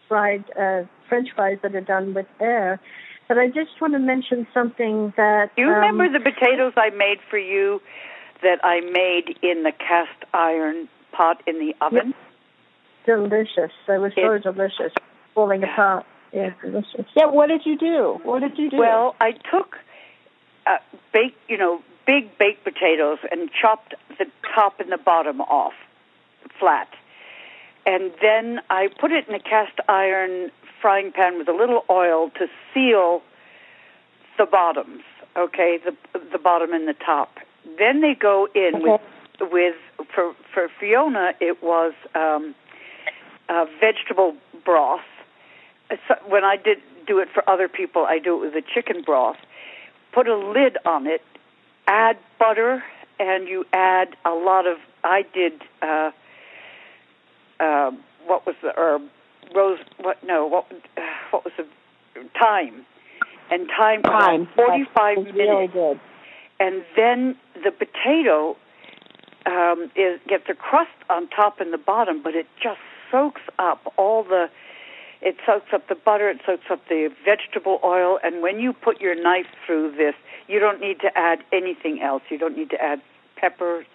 fried 0.09 0.45
uh, 0.59 0.83
French 1.09 1.29
fries 1.35 1.59
that 1.62 1.75
are 1.75 1.81
done 1.81 2.14
with 2.14 2.27
air. 2.40 2.81
But 3.29 3.38
I 3.38 3.47
just 3.47 3.81
want 3.81 3.95
to 3.95 3.99
mention 3.99 4.47
something 4.53 5.14
that 5.17 5.55
Do 5.57 5.62
you 5.62 5.69
um, 5.69 5.75
remember 5.75 6.11
the 6.11 6.21
potatoes 6.21 6.73
I 6.77 6.90
made 6.90 7.19
for 7.31 7.38
you 7.38 7.81
that 8.43 8.59
I 8.64 8.81
made 8.81 9.38
in 9.43 9.62
the 9.62 9.73
cast 9.73 10.25
iron 10.35 10.88
pot 11.12 11.43
in 11.47 11.59
the 11.59 11.75
oven? 11.81 12.14
Delicious. 13.05 13.71
They 13.87 13.99
were 13.99 14.11
so 14.12 14.33
It- 14.33 14.43
delicious, 14.43 14.93
falling 15.35 15.62
Yeah. 15.62 15.73
apart. 15.73 16.07
Yeah, 16.33 16.51
delicious. 16.61 17.07
Yeah, 17.14 17.27
what 17.27 17.49
did 17.49 17.64
you 17.64 17.77
do? 17.77 18.21
What 18.25 18.40
did 18.40 18.59
you 18.59 18.71
do? 18.71 18.77
Well, 18.77 19.14
I 19.21 19.33
took 19.33 19.79
uh, 20.67 20.79
baked, 21.12 21.38
you 21.49 21.59
know, 21.59 21.83
big 22.07 22.37
baked 22.38 22.64
potatoes 22.64 23.19
and 23.31 23.51
chopped 23.53 23.95
the 24.19 24.27
top 24.55 24.81
and 24.81 24.90
the 24.90 24.97
bottom 24.97 25.40
off 25.43 25.75
flat. 26.59 26.88
And 27.87 28.12
then 28.23 28.62
I 28.71 28.88
put 28.99 29.12
it 29.12 29.29
in 29.29 29.35
a 29.35 29.38
cast 29.40 29.79
iron 29.88 30.51
frying 30.81 31.12
pan 31.12 31.37
with 31.38 31.49
a 31.49 31.53
little 31.53 31.85
oil 31.90 32.31
to 32.38 32.49
seal 32.73 33.23
the 34.38 34.47
bottoms, 34.47 35.03
okay, 35.37 35.79
the 35.85 35.95
the 36.33 36.38
bottom 36.38 36.73
and 36.73 36.88
the 36.88 36.95
top. 36.95 37.38
Then 37.79 38.01
they 38.01 38.14
go 38.14 38.49
in 38.55 38.83
with 38.83 39.01
with 39.53 39.77
for 40.14 40.35
for 40.53 40.69
Fiona 40.81 41.35
it 41.40 41.62
was 41.62 41.93
um 42.14 42.55
uh 43.49 43.67
vegetable 43.81 44.35
broth. 44.65 45.01
So 46.09 46.15
when 46.29 46.45
I 46.45 46.57
did 46.57 46.79
do 47.07 47.19
it 47.19 47.29
for 47.35 47.49
other 47.49 47.69
people, 47.69 48.05
I 48.07 48.19
do 48.19 48.37
it 48.37 48.47
with 48.47 48.55
a 48.55 48.67
chicken 48.75 49.03
broth. 49.03 49.37
Put 50.13 50.29
a 50.29 50.37
lid 50.37 50.79
on 50.87 51.07
it, 51.07 51.23
add 51.87 52.17
butter, 52.39 52.83
and 53.19 53.47
you 53.49 53.65
add 53.73 54.17
a 54.25 54.31
lot 54.31 54.67
of. 54.67 54.79
I 55.03 55.25
did. 55.35 55.63
uh 55.83 56.11
uh, 57.61 57.91
what 58.27 58.47
was 58.47 58.57
the 58.63 58.73
herb? 58.77 59.03
Rose. 59.55 59.79
What? 60.01 60.23
No. 60.25 60.47
What? 60.47 60.67
Uh, 60.97 61.01
what 61.31 61.45
was 61.45 61.53
the 61.57 61.67
thyme? 62.41 62.85
And 63.51 63.69
about 63.71 64.03
Thyme. 64.21 64.49
forty-five 64.57 65.17
That's 65.25 65.37
minutes 65.37 65.39
really 65.39 65.67
good. 65.69 66.01
and 66.59 66.83
then 66.97 67.37
the 67.63 67.71
potato 67.71 68.57
um, 69.47 69.91
is 69.95 70.19
gets 70.27 70.45
a 70.49 70.55
crust 70.55 70.91
on 71.11 71.29
top 71.29 71.61
and 71.61 71.73
the 71.73 71.79
bottom, 71.79 72.23
but 72.23 72.35
it 72.35 72.47
just 72.63 72.81
soaks 73.14 73.42
up 73.59 73.92
all 73.96 74.24
the. 74.24 74.46
It 75.22 75.37
soaks 75.46 75.72
up 75.72 75.88
the 75.88 75.94
butter. 75.94 76.29
It 76.29 76.40
soaks 76.44 76.64
up 76.70 76.81
the 76.88 77.09
vegetable 77.24 77.81
oil, 77.83 78.18
and 78.22 78.42
when 78.42 78.61
you 78.61 78.72
put 78.72 79.00
your 79.00 79.14
knife 79.14 79.46
through 79.64 79.92
this, 79.96 80.14
you 80.48 80.59
don't 80.61 80.81
need 80.81 81.00
to 81.00 81.11
add 81.16 81.38
anything 81.53 82.03
else. 82.03 82.22
You 82.29 82.38
don't 82.38 82.57
need 82.57 82.70
to 82.70 82.83
add 82.83 83.00
pepper, 83.37 83.87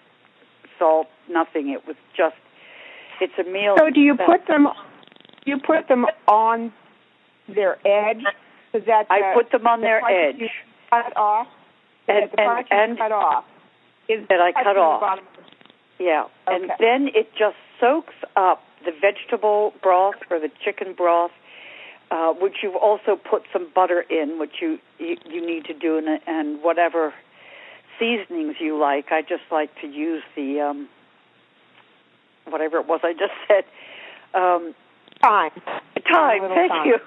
salt, 0.78 1.06
nothing. 1.28 1.68
It 1.68 1.86
was 1.86 1.96
just. 2.16 2.36
It's 3.20 3.34
a 3.38 3.44
meal. 3.44 3.76
So 3.78 3.90
do 3.90 4.00
you 4.00 4.16
put 4.16 4.46
them? 4.48 4.68
You 5.44 5.58
put 5.58 5.88
them 5.88 6.06
on 6.26 6.72
their 7.48 7.76
edge? 7.86 8.22
Is 8.72 8.84
that 8.86 9.06
I 9.10 9.34
put 9.34 9.50
them 9.52 9.66
on 9.66 9.80
the 9.80 9.86
their 9.86 10.04
edge. 10.08 10.50
Cut 10.90 11.16
off. 11.16 11.46
and, 12.08 12.30
the 12.30 12.42
you 12.42 12.64
and, 12.70 12.98
cut 12.98 13.12
off 13.12 13.44
is 14.08 14.26
that 14.28 14.40
I 14.40 14.52
cut 14.52 14.76
off. 14.76 15.00
bottom 15.00 15.24
of 15.24 15.44
the- 15.44 16.04
Yeah, 16.04 16.24
and 16.46 16.72
then 16.80 17.08
it 17.14 17.30
just 17.38 17.56
soaks 17.80 18.14
up 18.36 18.62
the 18.84 18.92
vegetable 18.92 19.72
broth 19.82 20.16
or 20.30 20.38
the 20.38 20.50
chicken 20.64 20.94
broth, 20.94 21.32
uh, 22.10 22.32
which 22.32 22.56
you've 22.62 22.76
also 22.76 23.16
put 23.16 23.42
some 23.52 23.68
butter 23.74 24.02
in, 24.02 24.38
which 24.38 24.56
you 24.60 24.78
you, 24.98 25.16
you 25.26 25.46
need 25.46 25.64
to 25.66 25.74
do, 25.74 25.98
and, 25.98 26.20
and 26.26 26.62
whatever 26.62 27.12
seasonings 27.98 28.56
you 28.60 28.78
like. 28.78 29.06
I 29.10 29.22
just 29.22 29.42
like 29.50 29.70
to 29.80 29.86
use 29.86 30.22
the 30.36 30.60
um, 30.60 30.88
whatever 32.46 32.78
it 32.78 32.86
was 32.86 33.00
I 33.02 33.12
just 33.12 33.32
said. 33.48 33.64
Um, 34.34 34.74
thyme. 35.20 35.50
thyme. 36.10 36.42
Thank 36.48 36.72
thyme. 36.72 36.86
you. 36.86 36.98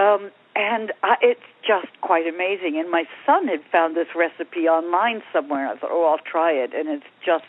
Um, 0.00 0.30
and 0.58 0.92
I, 1.02 1.14
it's 1.22 1.40
just 1.66 1.88
quite 2.00 2.26
amazing. 2.26 2.78
And 2.78 2.90
my 2.90 3.04
son 3.24 3.46
had 3.46 3.60
found 3.70 3.96
this 3.96 4.08
recipe 4.16 4.68
online 4.68 5.22
somewhere. 5.32 5.68
I 5.68 5.78
thought, 5.78 5.90
oh, 5.92 6.04
I'll 6.04 6.24
try 6.24 6.52
it, 6.52 6.74
and 6.74 6.88
it's 6.88 7.06
just, 7.24 7.44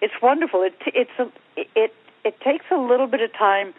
it's 0.00 0.14
wonderful. 0.22 0.62
It 0.62 0.74
it's 0.86 1.10
a 1.18 1.30
it 1.56 1.94
it 2.24 2.40
takes 2.40 2.64
a 2.70 2.76
little 2.76 3.06
bit 3.06 3.20
of 3.20 3.32
time 3.32 3.74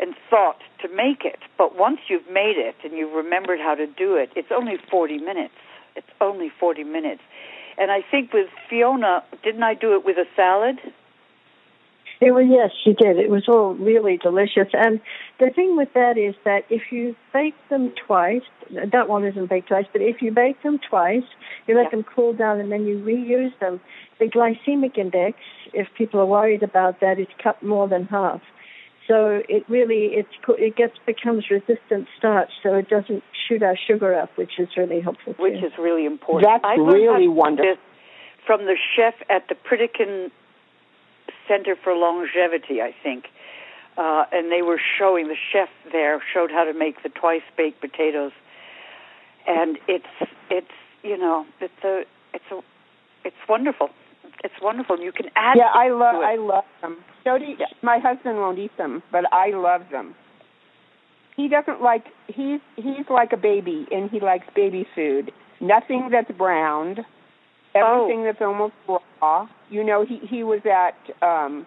and 0.00 0.14
thought 0.30 0.58
to 0.80 0.88
make 0.88 1.24
it, 1.24 1.38
but 1.58 1.76
once 1.76 2.00
you've 2.08 2.28
made 2.30 2.56
it 2.56 2.74
and 2.82 2.92
you've 2.92 3.12
remembered 3.12 3.60
how 3.60 3.74
to 3.74 3.86
do 3.86 4.16
it, 4.16 4.30
it's 4.36 4.50
only 4.50 4.76
forty 4.90 5.18
minutes. 5.18 5.54
It's 5.96 6.08
only 6.20 6.50
forty 6.60 6.84
minutes. 6.84 7.22
And 7.78 7.90
I 7.90 8.02
think 8.10 8.32
with 8.32 8.48
Fiona, 8.68 9.24
didn't 9.42 9.62
I 9.62 9.74
do 9.74 9.94
it 9.94 10.04
with 10.04 10.16
a 10.16 10.26
salad? 10.36 10.78
It 12.20 12.32
was 12.32 12.46
yes, 12.48 12.70
she 12.84 12.92
did. 12.92 13.18
It 13.18 13.30
was 13.30 13.48
all 13.48 13.74
really 13.74 14.16
delicious. 14.16 14.68
And 14.72 15.00
the 15.42 15.50
thing 15.50 15.76
with 15.76 15.88
that 15.94 16.16
is 16.16 16.36
that 16.44 16.62
if 16.70 16.92
you 16.92 17.16
bake 17.32 17.56
them 17.68 17.92
twice, 18.06 18.42
that 18.70 19.08
one 19.08 19.24
isn't 19.24 19.48
baked 19.50 19.68
twice, 19.68 19.86
but 19.92 20.00
if 20.00 20.22
you 20.22 20.30
bake 20.30 20.62
them 20.62 20.78
twice, 20.88 21.24
you 21.66 21.74
let 21.74 21.86
Yeah. 21.86 21.90
them 21.90 22.04
cool 22.04 22.32
down 22.32 22.60
and 22.60 22.70
then 22.70 22.86
you 22.86 22.96
reuse 22.98 23.56
them. 23.58 23.80
The 24.20 24.28
glycemic 24.28 24.96
index, 24.96 25.36
if 25.72 25.92
people 25.94 26.20
are 26.20 26.26
worried 26.26 26.62
about 26.62 27.00
that, 27.00 27.18
is 27.18 27.26
cut 27.38 27.60
more 27.60 27.88
than 27.88 28.04
half. 28.06 28.40
So 29.08 29.42
it 29.48 29.64
really 29.68 30.14
it's 30.14 30.34
it 30.68 30.76
gets 30.76 30.96
becomes 31.06 31.50
resistant 31.50 32.06
starch, 32.16 32.52
so 32.62 32.74
it 32.76 32.88
doesn't 32.88 33.24
shoot 33.44 33.62
our 33.64 33.76
sugar 33.76 34.14
up, 34.14 34.30
which 34.36 34.60
is 34.60 34.68
really 34.76 35.00
helpful. 35.00 35.34
which 35.38 35.58
too. 35.58 35.66
is 35.66 35.72
really 35.76 36.06
important. 36.06 36.44
That's 36.48 36.64
I 36.64 36.76
really 36.76 37.24
to 37.26 37.32
wonderful. 37.32 37.76
From 38.46 38.60
the 38.66 38.76
chef 38.94 39.14
at 39.28 39.48
the 39.48 39.56
Pritikin 39.56 40.30
Center 41.48 41.74
for 41.82 41.94
Longevity, 41.94 42.80
I 42.80 42.92
think, 43.02 43.24
uh, 43.96 44.24
and 44.32 44.50
they 44.50 44.62
were 44.62 44.80
showing 44.98 45.28
the 45.28 45.36
chef 45.52 45.68
there 45.90 46.22
showed 46.32 46.50
how 46.50 46.64
to 46.64 46.72
make 46.72 47.02
the 47.02 47.08
twice 47.08 47.42
baked 47.56 47.80
potatoes, 47.80 48.32
and 49.46 49.78
it's 49.88 50.30
it's 50.50 50.66
you 51.02 51.16
know 51.18 51.44
it's 51.60 51.84
a 51.84 52.02
it's 52.32 52.44
a 52.50 52.60
it's 53.24 53.36
wonderful. 53.48 53.90
It's 54.44 54.54
wonderful. 54.60 54.98
You 54.98 55.12
can 55.12 55.26
add 55.36 55.56
Yeah, 55.56 55.70
I 55.72 55.90
love. 55.90 56.16
I 56.16 56.36
love 56.36 56.64
them. 56.80 56.98
Jody, 57.24 57.56
my 57.82 57.98
husband 57.98 58.38
won't 58.38 58.58
eat 58.58 58.76
them, 58.76 59.02
but 59.12 59.24
I 59.32 59.50
love 59.50 59.82
them. 59.90 60.14
He 61.36 61.48
doesn't 61.48 61.80
like 61.82 62.06
he's 62.26 62.60
he's 62.76 63.06
like 63.08 63.32
a 63.32 63.36
baby, 63.36 63.86
and 63.90 64.10
he 64.10 64.20
likes 64.20 64.46
baby 64.54 64.86
food. 64.94 65.32
Nothing 65.60 66.08
that's 66.10 66.30
browned. 66.36 67.00
Oh. 67.74 68.04
Everything 68.04 68.24
that's 68.24 68.40
almost 68.40 68.74
raw. 68.88 69.48
You 69.70 69.84
know, 69.84 70.04
he 70.04 70.18
he 70.26 70.42
was 70.42 70.60
at 70.66 70.96
um 71.26 71.66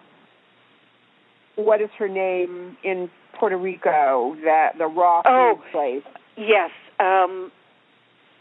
what 1.56 1.80
is 1.80 1.90
her 1.98 2.08
name 2.08 2.76
in 2.82 3.10
Puerto 3.34 3.56
Rico? 3.56 4.36
That 4.44 4.78
the 4.78 4.86
raw 4.86 5.22
Oh. 5.26 5.56
food 5.56 5.72
place. 5.72 6.02
yes, 6.36 6.70
um, 7.00 7.50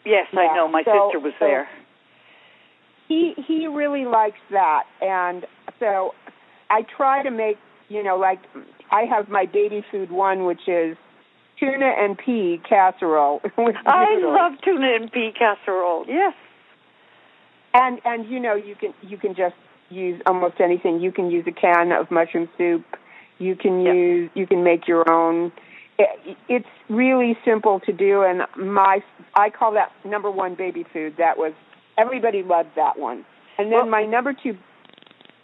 yes, 0.05 0.27
I 0.33 0.53
know. 0.55 0.67
My 0.67 0.83
so- 0.83 1.07
sister 1.07 1.19
was 1.19 1.33
so- 1.39 1.45
there. 1.47 1.67
he 3.07 3.33
he 3.47 3.67
really 3.67 4.05
likes 4.05 4.39
that 4.49 4.85
and 4.99 5.45
so 5.79 6.15
i 6.71 6.81
try 6.81 7.21
to 7.21 7.29
make 7.29 7.57
you 7.87 8.01
know 8.01 8.17
like 8.17 8.39
i 8.89 9.01
have 9.03 9.29
my 9.29 9.45
baby 9.45 9.85
food 9.91 10.09
one 10.11 10.45
which 10.45 10.67
is 10.67 10.97
tuna 11.59 11.85
and 11.85 12.17
pea 12.17 12.59
casserole 12.67 13.41
I 13.85 14.17
love 14.21 14.53
tuna 14.63 14.87
and 14.95 15.11
pea 15.11 15.31
casserole. 15.37 16.05
Yes. 16.07 16.33
and 17.75 18.01
and 18.05 18.25
you 18.27 18.39
know 18.39 18.55
you 18.55 18.73
can 18.75 18.93
you 19.03 19.17
can 19.17 19.35
just 19.35 19.55
use 19.89 20.19
almost 20.25 20.59
anything 20.59 20.99
you 20.99 21.11
can 21.11 21.29
use 21.29 21.45
a 21.47 21.51
can 21.51 21.91
of 21.91 22.09
mushroom 22.09 22.49
soup 22.57 22.83
you 23.39 23.55
can 23.55 23.81
Yep. 23.81 23.95
use 23.95 24.29
you 24.33 24.47
can 24.47 24.63
make 24.63 24.87
your 24.87 25.09
own 25.11 25.51
it's 26.49 26.67
really 26.89 27.37
simple 27.45 27.79
to 27.81 27.93
do 27.93 28.21
and 28.23 28.41
my 28.57 29.01
i 29.35 29.49
call 29.49 29.71
that 29.73 29.91
number 30.03 30.29
one 30.29 30.53
baby 30.55 30.83
food 30.91 31.15
that 31.17 31.37
was 31.37 31.53
everybody 31.97 32.43
loved 32.43 32.69
that 32.75 32.97
one 32.99 33.25
and 33.57 33.71
then 33.71 33.79
Well- 33.79 33.85
my 33.87 34.05
number 34.05 34.33
two 34.33 34.57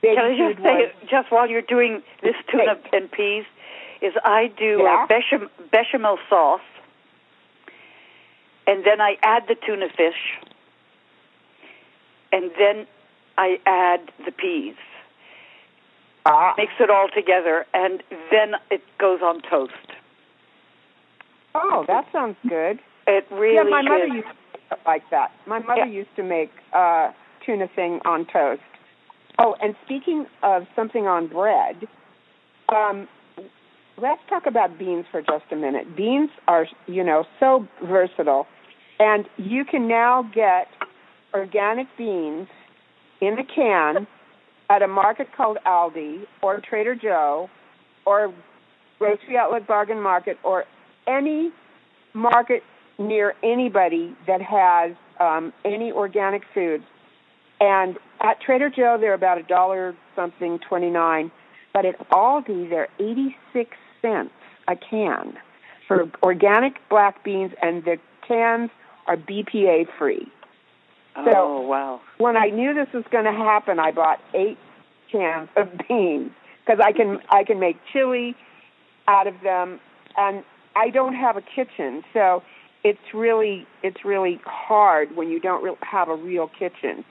baby 0.01 0.15
food 0.15 0.15
Can 0.15 0.25
I 0.25 0.38
food 0.38 0.54
just 0.56 0.63
say, 0.63 0.73
was 0.73 1.10
just 1.10 1.32
while 1.32 1.49
you're 1.49 1.62
doing 1.62 2.01
this 2.23 2.36
tuna 2.49 2.75
and 2.91 3.10
peas, 3.12 3.45
is 4.01 4.13
I 4.25 4.47
do 4.58 4.80
Yeah. 4.84 5.04
uh, 5.04 5.08
bechamel, 5.08 5.49
bechamel 5.71 6.17
sauce, 6.27 6.60
and 8.67 8.84
then 8.84 8.99
I 8.99 9.17
add 9.21 9.47
the 9.47 9.56
tuna 9.56 9.89
fish, 9.89 10.39
and 12.32 12.51
then 12.58 12.88
I 13.38 13.60
add 13.65 14.12
the 14.25 14.32
peas. 14.32 14.75
Ah, 16.25 16.53
Mix 16.57 16.71
it 16.79 16.89
all 16.89 17.07
together, 17.13 17.65
and 17.73 18.03
then 18.31 18.53
it 18.69 18.81
goes 18.99 19.19
on 19.23 19.41
toast. 19.49 19.73
oh 21.55 21.84
that 21.88 22.05
sounds 22.12 22.38
good 22.47 22.79
It 23.07 23.25
really 23.31 23.55
yeah 23.55 23.63
my 23.63 23.81
mother 23.81 24.05
is. 24.05 24.13
used 24.13 24.27
to 24.27 24.34
make 24.53 24.71
it 24.71 24.79
like 24.86 25.03
that 25.12 25.31
my 25.45 25.60
mother 25.60 25.86
Yeah. 25.86 25.91
used 26.01 26.15
to 26.15 26.23
make 26.23 26.51
uh 26.73 27.12
tuna 27.45 27.67
thing 27.75 27.99
on 28.05 28.25
toast 28.31 28.62
oh 29.39 29.55
and 29.62 29.75
speaking 29.86 30.25
of 30.43 30.63
something 30.75 31.07
on 31.07 31.27
bread 31.27 31.88
um 32.69 33.07
let's 33.97 34.21
talk 34.29 34.45
about 34.45 34.77
beans 34.79 35.05
for 35.12 35.21
just 35.21 35.45
a 35.51 35.55
minute 35.55 35.95
beans 35.95 36.29
are 36.47 36.67
you 36.88 37.03
know 37.03 37.25
so 37.39 37.67
versatile 37.84 38.47
and 38.99 39.25
you 39.38 39.65
can 39.65 39.88
now 39.88 40.23
get 40.34 40.67
organic 41.34 41.88
beans 41.97 42.47
in 43.19 43.38
a 43.39 43.43
can 43.43 44.07
at 44.71 44.81
a 44.81 44.88
market 44.88 45.27
called 45.36 45.57
Aldi 45.65 46.23
or 46.41 46.62
Trader 46.62 46.95
Joe 46.95 47.49
or 48.05 48.34
Grocery 48.99 49.38
Outlet 49.38 49.67
Bargain 49.67 50.01
Market 50.01 50.38
or 50.43 50.63
any 51.07 51.51
market 52.13 52.63
near 52.97 53.34
anybody 53.43 54.15
that 54.27 54.41
has 54.41 54.95
um, 55.19 55.51
any 55.65 55.91
organic 55.91 56.43
foods. 56.53 56.86
And 57.60 57.97
at 58.21 58.39
Trader 58.39 58.69
Joe, 58.69 58.97
they're 58.99 59.13
about 59.13 59.39
a 59.39 59.43
dollar 59.43 59.93
something, 60.15 60.57
twenty 60.67 60.89
nine, 60.89 61.31
but 61.73 61.86
at 61.86 61.99
Aldi, 62.10 62.69
they're 62.69 62.88
eighty 62.99 63.36
six 63.51 63.71
cents 64.01 64.31
a 64.69 64.75
can 64.75 65.34
for 65.88 66.10
organic 66.23 66.75
black 66.89 67.23
beans, 67.25 67.51
and 67.62 67.84
the 67.84 67.97
cans 68.25 68.69
are 69.07 69.17
BPA 69.17 69.88
free. 69.99 70.31
So- 71.15 71.32
oh 71.36 71.62
wow! 71.62 72.02
When 72.17 72.38
I 72.38 72.47
knew 72.47 72.74
this 72.74 72.88
was 72.93 73.04
going 73.12 73.26
to 73.26 73.32
happen, 73.32 73.80
I 73.80 73.91
bought 73.91 74.19
eight 74.34 74.58
cans 75.12 75.50
of 75.56 75.67
beans 75.88 76.32
because 76.65 76.80
I 76.84 76.91
can 76.91 77.19
I 77.30 77.43
can 77.43 77.60
make 77.60 77.78
chili 77.91 78.36
out 79.08 79.28
of 79.28 79.36
them, 79.43 79.80
and 80.17 80.43
I 80.76 80.89
don't 80.89 81.15
have 81.15 81.38
a 81.38 81.41
kitchen, 81.41 82.04
so 82.13 82.43
it's 82.84 83.13
really 83.13 83.67
it's 83.84 84.06
really 84.06 84.39
hard 84.45 85.15
when 85.15 85.30
you 85.30 85.39
don't 85.39 85.63
re- 85.63 85.76
have 85.82 86.10
a 86.10 86.15
real 86.15 86.47
kitchen 86.47 87.04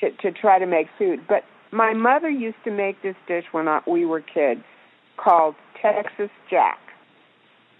to 0.00 0.10
to 0.22 0.30
try 0.30 0.58
to 0.58 0.66
make 0.66 0.86
food. 0.98 1.20
But 1.28 1.44
my 1.72 1.92
mother 1.92 2.30
used 2.30 2.62
to 2.64 2.70
make 2.70 3.02
this 3.02 3.16
dish 3.26 3.44
when 3.52 3.68
I, 3.68 3.80
we 3.86 4.04
were 4.04 4.20
kids 4.20 4.62
called 5.16 5.54
Texas 5.80 6.30
Jack, 6.48 6.78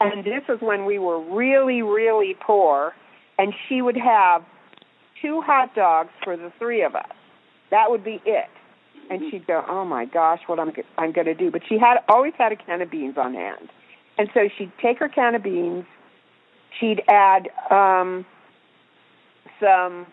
and 0.01 0.25
this 0.25 0.43
was 0.49 0.59
when 0.61 0.85
we 0.85 0.99
were 0.99 1.21
really 1.21 1.83
really 1.83 2.35
poor, 2.41 2.93
and 3.39 3.55
she 3.69 3.83
would 3.83 3.97
have 3.97 4.43
two 5.23 5.41
hot 5.41 5.75
dogs 5.75 6.11
for 6.25 6.37
the 6.37 6.53
three 6.59 6.83
of 6.83 6.95
us. 6.95 7.11
That 7.71 7.91
would 7.91 8.05
be 8.05 8.21
it. 8.25 8.49
And 9.11 9.23
she'd 9.31 9.47
go, 9.47 9.65
"Oh 9.69 9.85
my 9.85 10.05
gosh, 10.05 10.41
what 10.47 10.61
I'm 10.61 10.73
I'm 10.99 11.13
going 11.13 11.27
to 11.27 11.35
do?" 11.35 11.51
But 11.51 11.63
she 11.69 11.79
had 11.79 11.99
always 12.09 12.33
had 12.39 12.53
a 12.53 12.57
can 12.57 12.81
of 12.81 12.91
beans 12.91 13.17
on 13.19 13.35
hand, 13.35 13.69
and 14.19 14.29
so 14.33 14.49
she'd 14.57 14.73
take 14.81 14.99
her 14.99 15.09
can 15.09 15.35
of 15.35 15.43
beans, 15.43 15.85
she'd 16.79 17.03
add 17.09 17.49
um, 17.71 18.25
some 19.61 20.07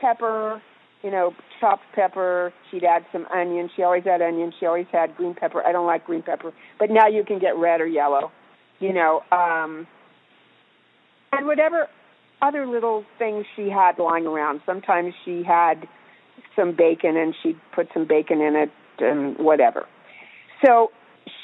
pepper, 0.00 0.62
you 1.02 1.10
know, 1.10 1.34
chopped 1.60 1.84
pepper. 1.94 2.52
She'd 2.70 2.84
add 2.84 3.04
some 3.12 3.26
onion. 3.26 3.70
She 3.74 3.82
always 3.82 4.04
had 4.04 4.22
onion. 4.22 4.52
She 4.58 4.66
always 4.66 4.86
had 4.90 5.16
green 5.16 5.34
pepper. 5.34 5.62
I 5.66 5.72
don't 5.72 5.86
like 5.86 6.06
green 6.06 6.22
pepper, 6.22 6.52
but 6.78 6.90
now 6.90 7.06
you 7.06 7.24
can 7.24 7.38
get 7.38 7.56
red 7.56 7.80
or 7.80 7.86
yellow, 7.86 8.30
you 8.80 8.92
know. 8.92 9.22
Um, 9.30 9.86
and 11.32 11.46
whatever 11.46 11.88
other 12.42 12.66
little 12.66 13.04
things 13.18 13.44
she 13.56 13.68
had 13.68 13.98
lying 13.98 14.26
around. 14.26 14.60
Sometimes 14.66 15.14
she 15.24 15.42
had 15.42 15.88
some 16.56 16.74
bacon 16.76 17.16
and 17.16 17.34
she'd 17.42 17.58
put 17.74 17.88
some 17.92 18.06
bacon 18.06 18.40
in 18.40 18.56
it 18.56 18.70
and 18.98 19.36
whatever. 19.38 19.86
So 20.64 20.90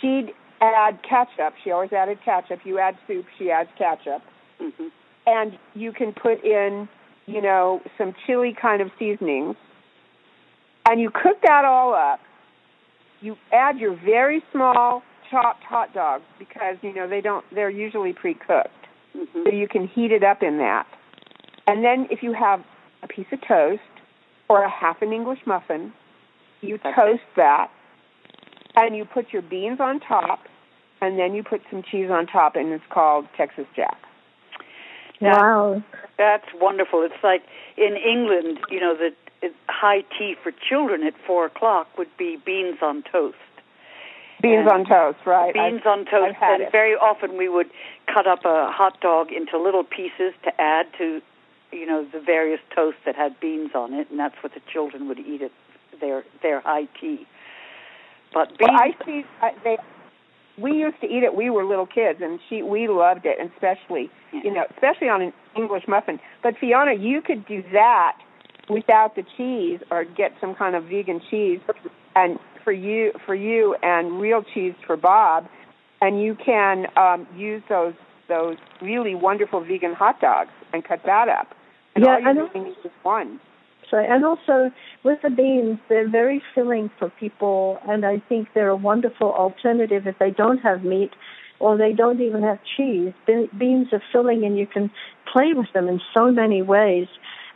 she'd 0.00 0.28
add 0.60 1.00
ketchup. 1.08 1.54
She 1.62 1.70
always 1.70 1.92
added 1.92 2.18
ketchup. 2.24 2.60
You 2.64 2.78
add 2.78 2.96
soup, 3.06 3.26
she 3.38 3.50
adds 3.50 3.70
ketchup. 3.78 4.22
hmm 4.58 4.88
And 5.26 5.58
you 5.74 5.92
can 5.92 6.12
put 6.12 6.44
in 6.44 6.88
you 7.26 7.40
know, 7.40 7.80
some 7.96 8.14
chili 8.26 8.54
kind 8.60 8.82
of 8.82 8.88
seasonings, 8.98 9.56
and 10.86 11.00
you 11.00 11.10
cook 11.10 11.40
that 11.42 11.64
all 11.64 11.94
up. 11.94 12.20
You 13.20 13.36
add 13.52 13.78
your 13.78 13.96
very 14.04 14.42
small 14.52 15.02
chopped 15.30 15.64
hot 15.64 15.94
dogs 15.94 16.24
because 16.38 16.76
you 16.82 16.94
know 16.94 17.08
they 17.08 17.22
don't 17.22 17.44
they're 17.54 17.70
usually 17.70 18.12
pre-cooked. 18.12 18.83
Mm-hmm. 19.16 19.42
So 19.44 19.50
you 19.50 19.68
can 19.68 19.86
heat 19.86 20.12
it 20.12 20.22
up 20.24 20.42
in 20.42 20.58
that. 20.58 20.86
And 21.66 21.84
then 21.84 22.06
if 22.10 22.22
you 22.22 22.32
have 22.32 22.62
a 23.02 23.08
piece 23.08 23.26
of 23.32 23.40
toast 23.46 23.80
or 24.48 24.62
a 24.64 24.70
half 24.70 25.02
an 25.02 25.12
English 25.12 25.40
muffin, 25.46 25.92
you 26.60 26.76
Okay. 26.76 26.92
toast 26.94 27.22
that 27.36 27.70
and 28.76 28.96
you 28.96 29.04
put 29.04 29.32
your 29.32 29.42
beans 29.42 29.78
on 29.80 30.00
top 30.00 30.40
and 31.00 31.18
then 31.18 31.34
you 31.34 31.42
put 31.42 31.62
some 31.70 31.82
cheese 31.82 32.10
on 32.10 32.26
top 32.26 32.56
and 32.56 32.72
it's 32.72 32.84
called 32.90 33.26
Texas 33.36 33.66
Jack. 33.76 33.98
That- 35.20 35.38
Wow. 35.40 35.82
That's 36.16 36.46
wonderful. 36.60 37.02
It's 37.02 37.22
like 37.22 37.42
in 37.76 37.96
England, 37.96 38.60
you 38.70 38.80
know, 38.80 38.94
the 38.96 39.12
high 39.68 40.02
tea 40.16 40.34
for 40.42 40.52
children 40.52 41.02
at 41.04 41.14
four 41.26 41.44
o'clock 41.46 41.88
would 41.98 42.14
be 42.16 42.36
beans 42.36 42.78
on 42.82 43.02
toast. 43.10 43.36
Beans 44.44 44.68
on 44.70 44.84
toast, 44.84 45.18
right? 45.24 45.54
Beans 45.54 45.80
I've- 45.80 45.88
on 45.88 46.04
toast, 46.04 46.36
and 46.42 46.62
it. 46.62 46.72
very 46.72 46.94
often 46.94 47.36
we 47.36 47.48
would 47.48 47.70
cut 48.12 48.26
up 48.26 48.44
a 48.44 48.70
hot 48.70 49.00
dog 49.00 49.32
into 49.32 49.58
little 49.58 49.84
pieces 49.84 50.34
to 50.44 50.60
add 50.60 50.86
to, 50.98 51.22
you 51.72 51.86
know, 51.86 52.04
the 52.04 52.20
various 52.20 52.60
toasts 52.74 53.00
that 53.06 53.16
had 53.16 53.40
beans 53.40 53.74
on 53.74 53.94
it, 53.94 54.10
and 54.10 54.18
that's 54.18 54.40
what 54.42 54.52
the 54.52 54.60
children 54.70 55.08
would 55.08 55.18
eat 55.18 55.42
at 55.42 55.50
their 56.00 56.24
their 56.42 56.60
high 56.60 56.84
tea. 57.00 57.26
But 58.34 58.56
beans, 58.58 58.70
Well, 58.70 58.80
I 58.82 58.94
see. 59.06 59.24
I, 59.40 59.52
they, 59.64 59.78
we 60.58 60.72
used 60.72 61.00
to 61.00 61.06
eat 61.06 61.22
it. 61.22 61.34
We 61.34 61.48
were 61.50 61.64
little 61.64 61.86
kids, 61.86 62.20
and 62.20 62.38
she 62.48 62.62
we 62.62 62.86
loved 62.88 63.24
it, 63.24 63.38
and 63.40 63.50
especially 63.52 64.10
you 64.32 64.52
know, 64.52 64.66
especially 64.74 65.08
on 65.08 65.22
an 65.22 65.32
English 65.56 65.88
muffin. 65.88 66.20
But 66.42 66.58
Fiona, 66.58 66.92
you 66.94 67.22
could 67.22 67.46
do 67.46 67.62
that 67.72 68.18
without 68.68 69.14
the 69.14 69.22
cheese, 69.36 69.80
or 69.90 70.04
get 70.04 70.32
some 70.40 70.54
kind 70.54 70.74
of 70.74 70.84
vegan 70.84 71.20
cheese, 71.30 71.60
and 72.14 72.38
for 72.64 72.72
you 72.72 73.12
for 73.26 73.34
you 73.34 73.76
and 73.82 74.20
real 74.20 74.42
cheese 74.42 74.74
for 74.86 74.96
Bob, 74.96 75.46
and 76.00 76.20
you 76.22 76.34
can 76.34 76.86
um, 76.96 77.26
use 77.36 77.62
those 77.68 77.94
those 78.28 78.56
really 78.80 79.14
wonderful 79.14 79.62
vegan 79.62 79.92
hot 79.92 80.20
dogs 80.20 80.50
and 80.72 80.82
cut 80.84 81.00
that 81.04 81.28
up. 81.28 81.54
And 81.94 82.04
Yeah, 82.04 82.14
all 82.14 82.20
you 82.20 82.28
I 82.28 82.32
know. 82.32 82.48
really 82.54 82.70
need 82.70 82.76
is 82.84 82.90
one. 83.02 83.40
So, 83.90 83.98
and 83.98 84.24
also 84.24 84.72
with 85.04 85.20
the 85.22 85.30
beans, 85.30 85.78
they're 85.88 86.08
very 86.08 86.42
filling 86.54 86.90
for 86.98 87.10
people, 87.10 87.78
and 87.86 88.04
I 88.04 88.22
think 88.28 88.48
they're 88.54 88.70
a 88.70 88.76
wonderful 88.76 89.32
alternative 89.32 90.06
if 90.06 90.18
they 90.18 90.30
don't 90.30 90.58
have 90.58 90.82
meat 90.84 91.10
or 91.60 91.76
they 91.76 91.92
don't 91.92 92.20
even 92.20 92.42
have 92.42 92.58
cheese. 92.76 93.12
Be- 93.26 93.48
beans 93.56 93.88
are 93.92 94.02
filling, 94.12 94.44
and 94.44 94.58
you 94.58 94.66
can 94.66 94.90
play 95.32 95.52
with 95.54 95.72
them 95.72 95.88
in 95.88 96.00
so 96.12 96.30
many 96.30 96.62
ways. 96.62 97.06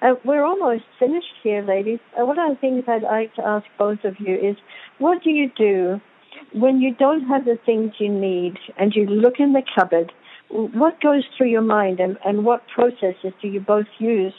Uh, 0.00 0.14
we're 0.24 0.44
almost 0.44 0.84
finished 0.98 1.34
here, 1.42 1.62
ladies. 1.62 1.98
Uh, 2.18 2.24
one 2.24 2.38
of 2.38 2.50
the 2.50 2.60
things 2.60 2.84
I'd 2.86 3.02
like 3.02 3.34
to 3.34 3.44
ask 3.44 3.66
both 3.78 4.04
of 4.04 4.20
you 4.20 4.34
is, 4.34 4.56
what 4.98 5.22
do 5.22 5.30
you 5.30 5.50
do 5.56 6.00
when 6.52 6.80
you 6.80 6.94
don't 6.94 7.26
have 7.26 7.44
the 7.44 7.58
things 7.66 7.92
you 7.98 8.08
need 8.08 8.58
and 8.78 8.94
you 8.94 9.06
look 9.06 9.34
in 9.40 9.52
the 9.52 9.62
cupboard? 9.74 10.12
What 10.50 11.00
goes 11.00 11.24
through 11.36 11.48
your 11.48 11.62
mind, 11.62 12.00
and, 12.00 12.16
and 12.24 12.44
what 12.44 12.62
processes 12.68 13.32
do 13.42 13.48
you 13.48 13.60
both 13.60 13.86
use 13.98 14.32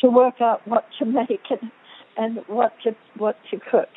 to 0.00 0.08
work 0.08 0.40
out 0.40 0.66
what 0.66 0.86
to 0.98 1.04
make 1.04 1.42
and, 1.50 1.70
and 2.16 2.38
what 2.46 2.72
to 2.84 2.94
what 3.16 3.36
to 3.50 3.58
cook. 3.58 3.88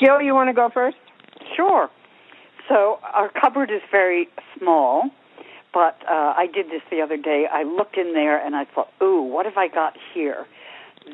Jill, 0.00 0.20
you 0.20 0.34
want 0.34 0.48
to 0.48 0.54
go 0.54 0.70
first? 0.72 0.96
Sure. 1.56 1.88
So 2.68 2.98
our 3.12 3.30
cupboard 3.30 3.70
is 3.70 3.82
very 3.90 4.28
small, 4.58 5.10
but 5.74 5.96
uh, 6.08 6.32
I 6.36 6.46
did 6.46 6.66
this 6.70 6.82
the 6.88 7.02
other 7.02 7.16
day. 7.16 7.46
I 7.52 7.64
looked 7.64 7.98
in 7.98 8.14
there 8.14 8.38
and 8.38 8.54
I 8.54 8.64
thought, 8.64 8.90
ooh, 9.02 9.20
what 9.22 9.44
have 9.44 9.56
I 9.56 9.66
got 9.66 9.96
here 10.14 10.46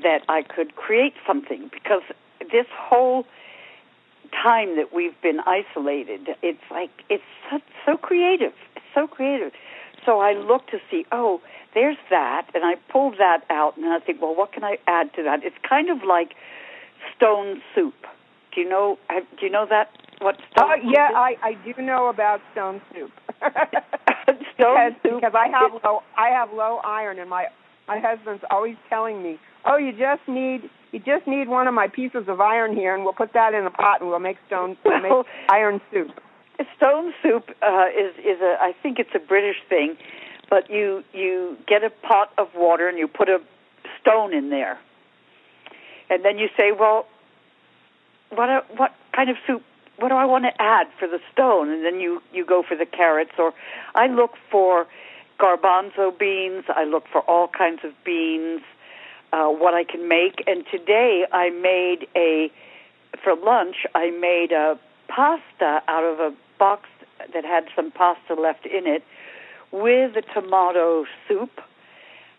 that 0.02 0.22
I 0.28 0.42
could 0.42 0.76
create 0.76 1.14
something? 1.26 1.70
Because 1.72 2.02
this 2.40 2.66
whole 2.78 3.24
time 4.30 4.76
that 4.76 4.94
we've 4.94 5.20
been 5.22 5.40
isolated, 5.40 6.28
it's 6.42 6.62
like 6.70 6.90
it's 7.08 7.24
so, 7.50 7.58
so 7.86 7.96
creative. 7.96 8.52
It's 8.76 8.84
so 8.94 9.06
creative. 9.06 9.52
So 10.04 10.20
I 10.20 10.34
looked 10.34 10.70
to 10.70 10.78
see, 10.90 11.06
oh, 11.10 11.40
there's 11.74 11.98
that, 12.10 12.48
and 12.54 12.64
I 12.64 12.74
pulled 12.90 13.14
that 13.18 13.44
out, 13.48 13.76
and 13.76 13.86
I 13.86 13.98
think, 14.00 14.20
well, 14.20 14.34
what 14.34 14.52
can 14.52 14.64
I 14.64 14.76
add 14.86 15.12
to 15.14 15.22
that? 15.22 15.44
It's 15.44 15.56
kind 15.68 15.88
of 15.88 16.02
like 16.06 16.34
stone 17.16 17.62
soup. 17.74 17.94
Do 18.54 18.60
you 18.60 18.68
know? 18.68 18.98
Do 19.08 19.46
you 19.46 19.50
know 19.50 19.66
that? 19.70 19.90
What 20.20 20.36
stone 20.50 20.70
Oh 20.70 20.74
soup 20.76 20.92
yeah? 20.92 21.08
I 21.14 21.36
I 21.42 21.52
do 21.64 21.80
know 21.80 22.08
about 22.08 22.40
stone 22.52 22.82
soup. 22.92 23.12
stone 24.54 24.92
because, 24.92 24.92
soup. 25.02 25.14
because 25.20 25.34
I 25.34 25.48
have 25.48 25.72
low 25.84 26.02
I 26.16 26.28
have 26.28 26.52
low 26.52 26.80
iron 26.84 27.18
and 27.18 27.28
my 27.30 27.46
my 27.88 27.98
husband's 27.98 28.44
always 28.50 28.76
telling 28.88 29.22
me, 29.22 29.38
"Oh, 29.64 29.76
you 29.76 29.92
just 29.92 30.26
need 30.28 30.68
you 30.92 30.98
just 31.00 31.26
need 31.26 31.48
one 31.48 31.66
of 31.66 31.74
my 31.74 31.88
pieces 31.88 32.28
of 32.28 32.40
iron 32.40 32.74
here 32.74 32.94
and 32.94 33.04
we'll 33.04 33.12
put 33.14 33.32
that 33.32 33.54
in 33.54 33.64
a 33.66 33.70
pot 33.70 34.00
and 34.00 34.10
we'll 34.10 34.18
make 34.18 34.36
stone 34.46 34.76
Well- 34.84 35.00
make 35.24 35.26
iron 35.48 35.80
soup." 35.92 36.10
Stone 36.76 37.14
soup 37.22 37.48
uh, 37.62 37.86
is 37.96 38.14
is 38.18 38.40
a 38.42 38.56
I 38.60 38.74
think 38.82 38.98
it's 38.98 39.14
a 39.14 39.18
British 39.18 39.56
thing, 39.68 39.96
but 40.50 40.68
you 40.68 41.02
you 41.14 41.56
get 41.66 41.82
a 41.82 41.90
pot 41.90 42.32
of 42.36 42.48
water 42.54 42.86
and 42.86 42.98
you 42.98 43.08
put 43.08 43.30
a 43.30 43.40
stone 44.00 44.34
in 44.34 44.50
there, 44.50 44.78
and 46.10 46.24
then 46.24 46.38
you 46.38 46.48
say, 46.58 46.72
well, 46.72 47.06
what 48.30 48.48
a, 48.48 48.64
what 48.76 48.94
kind 49.14 49.30
of 49.30 49.36
soup? 49.46 49.62
What 50.00 50.08
do 50.08 50.14
I 50.14 50.24
want 50.24 50.44
to 50.44 50.62
add 50.62 50.86
for 50.98 51.06
the 51.06 51.20
stone? 51.30 51.68
And 51.68 51.84
then 51.84 52.00
you 52.00 52.22
you 52.32 52.46
go 52.46 52.62
for 52.66 52.74
the 52.74 52.86
carrots, 52.86 53.32
or 53.38 53.52
I 53.94 54.06
look 54.06 54.32
for 54.50 54.86
garbanzo 55.38 56.18
beans. 56.18 56.64
I 56.68 56.84
look 56.84 57.04
for 57.12 57.20
all 57.20 57.48
kinds 57.48 57.80
of 57.84 57.92
beans. 58.02 58.62
Uh, 59.30 59.48
what 59.48 59.74
I 59.74 59.84
can 59.84 60.08
make, 60.08 60.42
and 60.46 60.64
today 60.70 61.26
I 61.30 61.50
made 61.50 62.08
a 62.16 62.50
for 63.22 63.36
lunch. 63.36 63.76
I 63.94 64.10
made 64.10 64.52
a 64.52 64.78
pasta 65.08 65.82
out 65.86 66.04
of 66.04 66.18
a 66.18 66.34
box 66.58 66.88
that 67.34 67.44
had 67.44 67.66
some 67.76 67.90
pasta 67.90 68.34
left 68.34 68.64
in 68.64 68.86
it 68.86 69.04
with 69.70 70.16
a 70.16 70.22
tomato 70.32 71.04
soup. 71.28 71.60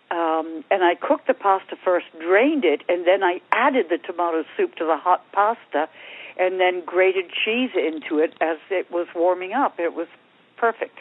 Um, 0.10 0.65
and 0.69 0.84
I 0.84 0.95
cooked 0.95 1.28
the 1.28 1.34
pasta 1.34 1.78
first, 1.86 2.08
drained 2.19 2.65
it, 2.65 2.82
and 2.89 3.08
then 3.08 3.24
I 3.24 3.39
added 3.52 3.86
the 3.89 3.97
tomato 3.97 4.43
soup 4.58 4.76
to 4.76 4.86
the 4.86 4.97
hot 4.97 5.24
pasta 5.32 5.88
and 6.39 6.60
then 6.60 6.84
grated 6.86 7.26
cheese 7.44 7.72
into 7.76 8.20
it 8.20 8.34
as 8.41 8.58
it 8.70 8.89
was 8.91 9.08
warming 9.15 9.54
up. 9.54 9.80
It 9.80 9.94
was 9.94 10.08
perfect. 10.58 11.00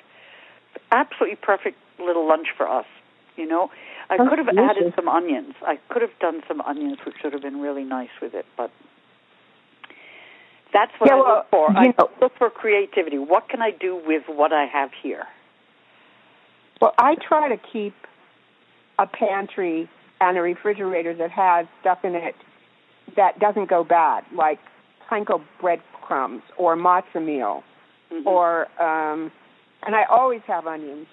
Absolutely 0.90 1.36
perfect 1.36 1.76
little 1.98 2.26
lunch 2.26 2.48
for 2.56 2.68
us, 2.68 2.86
you 3.36 3.46
know. 3.46 3.70
I 4.08 4.16
That's 4.16 4.28
could 4.28 4.38
have 4.38 4.48
delicious. 4.48 4.76
added 4.78 4.92
some 4.96 5.08
onions. 5.08 5.54
I 5.66 5.78
could 5.88 6.02
have 6.02 6.18
done 6.20 6.42
some 6.48 6.60
onions, 6.62 6.98
which 7.04 7.16
would 7.22 7.32
have 7.32 7.42
been 7.42 7.60
really 7.60 7.84
nice 7.84 8.10
with 8.20 8.34
it, 8.34 8.46
but 8.56 8.70
that's 10.72 10.92
what 10.98 11.08
Yeah, 11.10 11.16
I 11.16 11.20
well, 11.20 11.36
look 11.36 11.50
for. 11.50 11.70
I 11.70 11.86
know, 11.86 12.10
look 12.20 12.32
for 12.38 12.50
creativity. 12.50 13.18
What 13.18 13.48
can 13.48 13.60
I 13.62 13.70
do 13.70 14.00
with 14.06 14.24
what 14.28 14.52
I 14.52 14.66
have 14.66 14.90
here? 15.02 15.24
Well, 16.80 16.94
I 16.98 17.14
try 17.16 17.48
to 17.48 17.56
keep 17.72 17.94
a 18.98 19.06
pantry 19.06 19.88
and 20.20 20.36
a 20.36 20.40
refrigerator 20.42 21.14
that 21.14 21.30
has 21.30 21.66
stuff 21.80 22.04
in 22.04 22.14
it 22.14 22.34
that 23.16 23.38
doesn't 23.38 23.68
go 23.68 23.82
bad, 23.84 24.24
like 24.34 24.58
panko 25.10 25.42
breadcrumbs 25.60 26.42
or 26.56 26.76
matzo 26.76 27.24
meal, 27.24 27.62
Mhm. 28.12 28.26
or 28.26 28.68
um, 28.82 29.30
and 29.82 29.94
I 29.96 30.04
always 30.04 30.42
have 30.46 30.66
onions. 30.66 31.06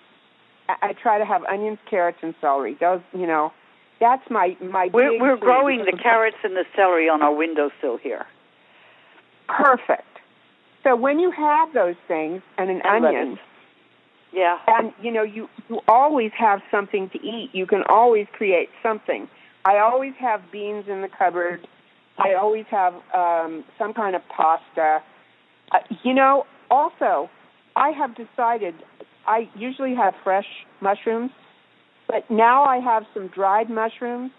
I, 0.69 0.75
I 0.89 0.93
try 0.93 1.17
to 1.17 1.25
have 1.25 1.43
onions, 1.45 1.79
carrots, 1.89 2.17
and 2.21 2.36
celery. 2.41 2.75
Those, 2.79 3.01
you 3.13 3.25
know, 3.27 3.51
that's 3.99 4.29
my 4.29 4.55
my. 4.62 4.89
we're 4.93 5.19
we're 5.19 5.38
growing 5.38 5.86
the 5.86 5.97
carrots 5.97 6.38
and 6.43 6.55
the 6.55 6.65
celery 6.75 7.07
on 7.10 7.21
our 7.21 7.33
windowsill 7.33 7.97
here. 7.97 8.25
Perfect. 9.47 10.03
So 10.83 10.95
when 10.95 11.19
you 11.19 11.31
have 11.31 11.73
those 11.73 11.95
things 12.07 12.41
and 12.57 12.69
an 12.69 12.81
And 12.83 13.05
onion, 13.05 13.29
lettuce. 13.31 13.39
Yeah. 14.33 14.57
and 14.67 14.93
you 15.01 15.12
know 15.12 15.23
you 15.23 15.49
you 15.69 15.79
always 15.88 16.31
have 16.38 16.62
something 16.69 17.10
to 17.10 17.17
eat 17.25 17.49
you 17.53 17.65
can 17.65 17.83
always 17.89 18.27
create 18.33 18.69
something 18.83 19.27
i 19.65 19.77
always 19.77 20.13
have 20.19 20.41
beans 20.51 20.86
in 20.89 21.01
the 21.01 21.07
cupboard 21.07 21.65
i 22.17 22.34
always 22.34 22.65
have 22.69 22.93
um 23.13 23.63
some 23.77 23.93
kind 23.93 24.15
of 24.15 24.21
pasta 24.36 25.01
uh, 25.71 25.80
you 26.03 26.13
know 26.13 26.45
also 26.69 27.30
i 27.75 27.89
have 27.89 28.15
decided 28.15 28.75
i 29.27 29.49
usually 29.56 29.95
have 29.95 30.13
fresh 30.23 30.47
mushrooms 30.82 31.32
but 32.08 32.30
now 32.30 32.63
i 32.63 32.77
have 32.77 33.03
some 33.13 33.27
dried 33.27 33.69
mushrooms 33.69 34.32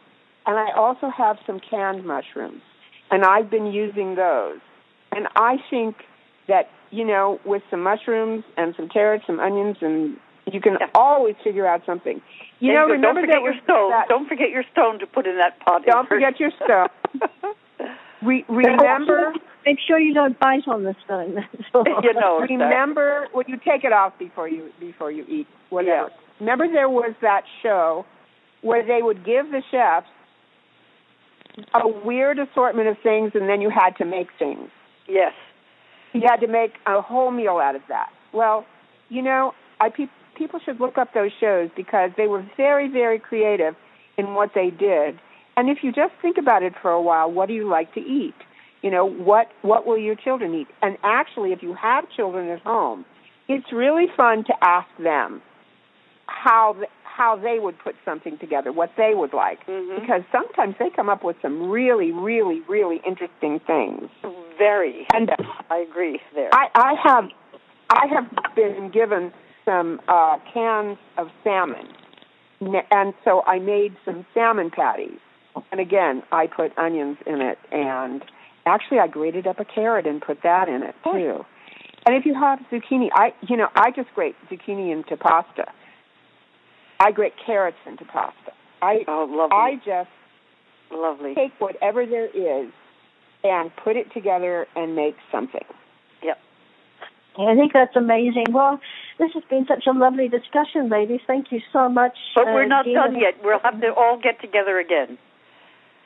and 0.47 0.59
i 0.59 0.71
also 0.77 1.09
have 1.11 1.37
some 1.47 1.61
canned 1.61 2.05
mushrooms 2.05 2.63
and 3.11 3.25
i've 3.25 3.51
been 3.51 3.67
using 3.67 4.15
those 4.15 4.59
and 5.13 5.27
i 5.37 5.57
think 5.71 5.97
that 6.49 6.69
you 6.91 7.05
know, 7.05 7.39
with 7.45 7.63
some 7.71 7.83
mushrooms 7.83 8.45
and 8.57 8.75
some 8.77 8.89
carrots, 8.89 9.25
some 9.27 9.41
onions, 9.41 9.77
and 9.83 10.17
you 10.51 10.61
can 10.61 10.79
always 10.95 11.35
figure 11.45 11.67
out 11.67 11.83
something. 11.85 12.21
You 12.61 12.73
know, 12.73 12.81
Don't 12.89 12.91
remember 12.93 13.21
forget 13.21 13.35
there 13.43 13.53
your 13.53 13.63
stone. 13.63 13.91
that- 13.91 14.09
Don't 14.09 14.27
forget 14.27 14.51
your 14.51 14.65
stone 14.73 14.99
to 15.01 15.07
put 15.07 15.27
in 15.27 15.37
that 15.37 15.61
pot. 15.61 15.85
Don't 15.85 16.09
forget 16.09 16.41
your 16.41 16.51
stone. 16.65 16.89
Re- 18.23 18.45
remember, 18.49 19.33
Make 19.69 19.79
sure 19.87 19.99
you 19.99 20.15
don't 20.15 20.39
bite 20.41 20.67
on 20.67 20.85
the 20.85 20.95
stone. 21.05 21.35
That's 21.35 21.69
all. 21.75 21.85
you 22.03 22.15
know. 22.15 22.39
it's 22.43 22.49
that. 22.49 22.55
remember. 22.55 23.29
Well, 23.35 23.45
you 23.47 23.57
take 23.59 23.85
it 23.85 23.93
off 23.93 24.19
before 24.19 24.49
you 24.49 24.71
before 24.81 25.11
you 25.11 25.25
eat 25.29 25.47
whatever. 25.69 26.11
Remember, 26.41 26.67
there 26.73 26.89
was 26.89 27.15
that 27.21 27.43
show 27.63 28.07
where 28.63 28.87
they 28.87 29.03
would 29.03 29.27
give 29.27 29.51
the 29.51 29.63
chefs 29.71 30.07
a 31.75 31.89
weird 31.89 32.39
assortment 32.39 32.89
of 32.89 32.97
things 33.03 33.33
and 33.35 33.49
then 33.49 33.61
you 33.61 33.69
had 33.69 33.91
to 33.99 34.05
make 34.05 34.29
things. 34.39 34.71
Yes. 35.07 35.33
You 36.15 36.23
had 36.25 36.37
to 36.37 36.47
make 36.47 36.73
a 36.87 37.03
whole 37.03 37.31
meal 37.31 37.59
out 37.59 37.75
of 37.77 37.83
that. 37.89 38.09
Well, 38.33 38.65
you 39.09 39.21
know, 39.21 39.53
I 39.81 39.91
pe- 39.91 40.07
people 40.37 40.61
should 40.65 40.81
look 40.81 40.97
up 40.97 41.13
those 41.15 41.33
shows 41.39 41.69
because 41.77 42.11
they 42.17 42.27
were 42.27 42.47
very, 42.57 42.89
very 42.89 43.19
creative 43.19 43.75
in 44.17 44.35
what 44.35 44.51
they 44.55 44.71
did. 44.71 45.19
And 45.59 45.69
if 45.69 45.79
you 45.83 45.91
just 45.91 46.13
think 46.23 46.39
about 46.39 46.63
it 46.63 46.73
for 46.81 46.93
a 46.93 47.03
while, 47.03 47.29
what 47.33 47.49
do 47.49 47.53
you 47.53 47.69
like 47.69 47.93
to 47.95 48.01
eat? 48.01 48.37
You 48.81 48.93
know, 48.93 49.05
what 49.05 49.49
what 49.63 49.87
will 49.87 49.99
your 49.99 50.15
children 50.15 50.55
eat? 50.55 50.69
And 50.83 50.97
actually, 51.03 51.51
if 51.51 51.65
you 51.65 51.75
have 51.75 52.05
children 52.15 52.49
at 52.49 52.61
home, 52.61 53.05
it's 53.49 53.73
really 53.73 54.07
fun 54.17 54.45
to 54.45 54.55
ask 54.63 54.87
them 55.03 55.43
how 56.27 56.75
th- 56.75 56.89
how 57.03 57.35
they 57.35 57.59
would 57.59 57.77
put 57.81 57.97
something 58.05 58.39
together, 58.39 58.71
what 58.71 58.93
they 58.97 59.15
would 59.17 59.33
like, 59.33 59.67
Mhm. 59.67 60.01
because 60.01 60.23
sometimes 60.31 60.77
they 60.79 60.91
come 60.91 61.09
up 61.09 61.25
with 61.25 61.35
some 61.43 61.69
really, 61.69 62.13
really, 62.13 62.61
really 62.69 62.99
interesting 63.05 63.59
things. 63.59 64.09
Very. 64.57 65.09
And 65.13 65.35
I 65.71 65.79
agree 65.79 66.21
there. 66.37 66.51
I, 66.53 66.69
I 66.77 66.95
have 67.03 67.29
I 67.91 68.07
have 68.07 68.55
been 68.55 68.91
given 68.91 69.33
some 69.65 70.01
uh, 70.07 70.39
cans 70.55 70.99
of 71.17 71.33
salmon, 71.43 71.89
and 72.93 73.13
so 73.25 73.43
I 73.45 73.59
made 73.59 73.97
some 74.05 74.25
salmon 74.35 74.71
patties. 74.71 75.19
And 75.73 75.81
again, 75.81 76.23
I 76.31 76.47
put 76.47 76.77
onions 76.79 77.19
in 77.27 77.41
it, 77.41 77.59
and 77.73 78.23
actually, 78.67 79.01
I 79.01 79.09
grated 79.09 79.47
up 79.47 79.59
a 79.61 79.65
carrot 79.65 80.07
and 80.07 80.23
put 80.23 80.43
that 80.43 80.69
in 80.69 80.83
it 80.83 80.95
too. 81.05 81.45
And 82.07 82.17
if 82.17 82.25
you 82.25 82.35
have 82.35 82.61
zucchini, 82.71 83.09
I 83.13 83.35
you 83.49 83.57
know 83.57 83.69
I 83.75 83.91
just 83.91 84.09
grate 84.15 84.37
zucchini 84.51 84.93
into 84.93 85.17
pasta. 85.17 85.67
I 87.01 87.13
grate 87.13 87.35
carrots 87.45 87.79
into 87.87 88.05
pasta. 88.05 88.53
I 88.83 89.05
oh, 89.09 89.27
lovely. 89.31 89.57
I 89.57 89.75
just 89.85 90.11
lovely. 90.91 91.35
take 91.35 91.53
whatever 91.59 92.07
there 92.07 92.27
is 92.27 92.71
and 93.45 93.71
put 93.77 93.97
it 93.97 94.13
together 94.13 94.67
and 94.75 94.97
make 94.97 95.17
something. 95.31 95.65
Yep. 96.23 96.39
I 97.39 97.55
think 97.55 97.73
that's 97.73 97.95
amazing. 97.95 98.47
Well, 98.51 98.81
this 99.19 99.31
has 99.35 99.45
been 99.49 99.67
such 99.67 99.85
a 99.87 99.93
lovely 99.93 100.29
discussion, 100.29 100.89
ladies. 100.89 101.21
Thank 101.27 101.53
you 101.53 101.61
so 101.73 101.89
much. 101.89 102.17
But 102.35 102.49
uh, 102.49 102.53
we're 102.53 102.67
not 102.67 102.85
Dina. 102.85 103.01
done 103.01 103.21
yet. 103.21 103.35
We'll 103.43 103.61
have 103.61 103.81
to 103.81 103.95
all 103.95 104.19
get 104.21 104.41
together 104.41 104.79
again. 104.79 105.19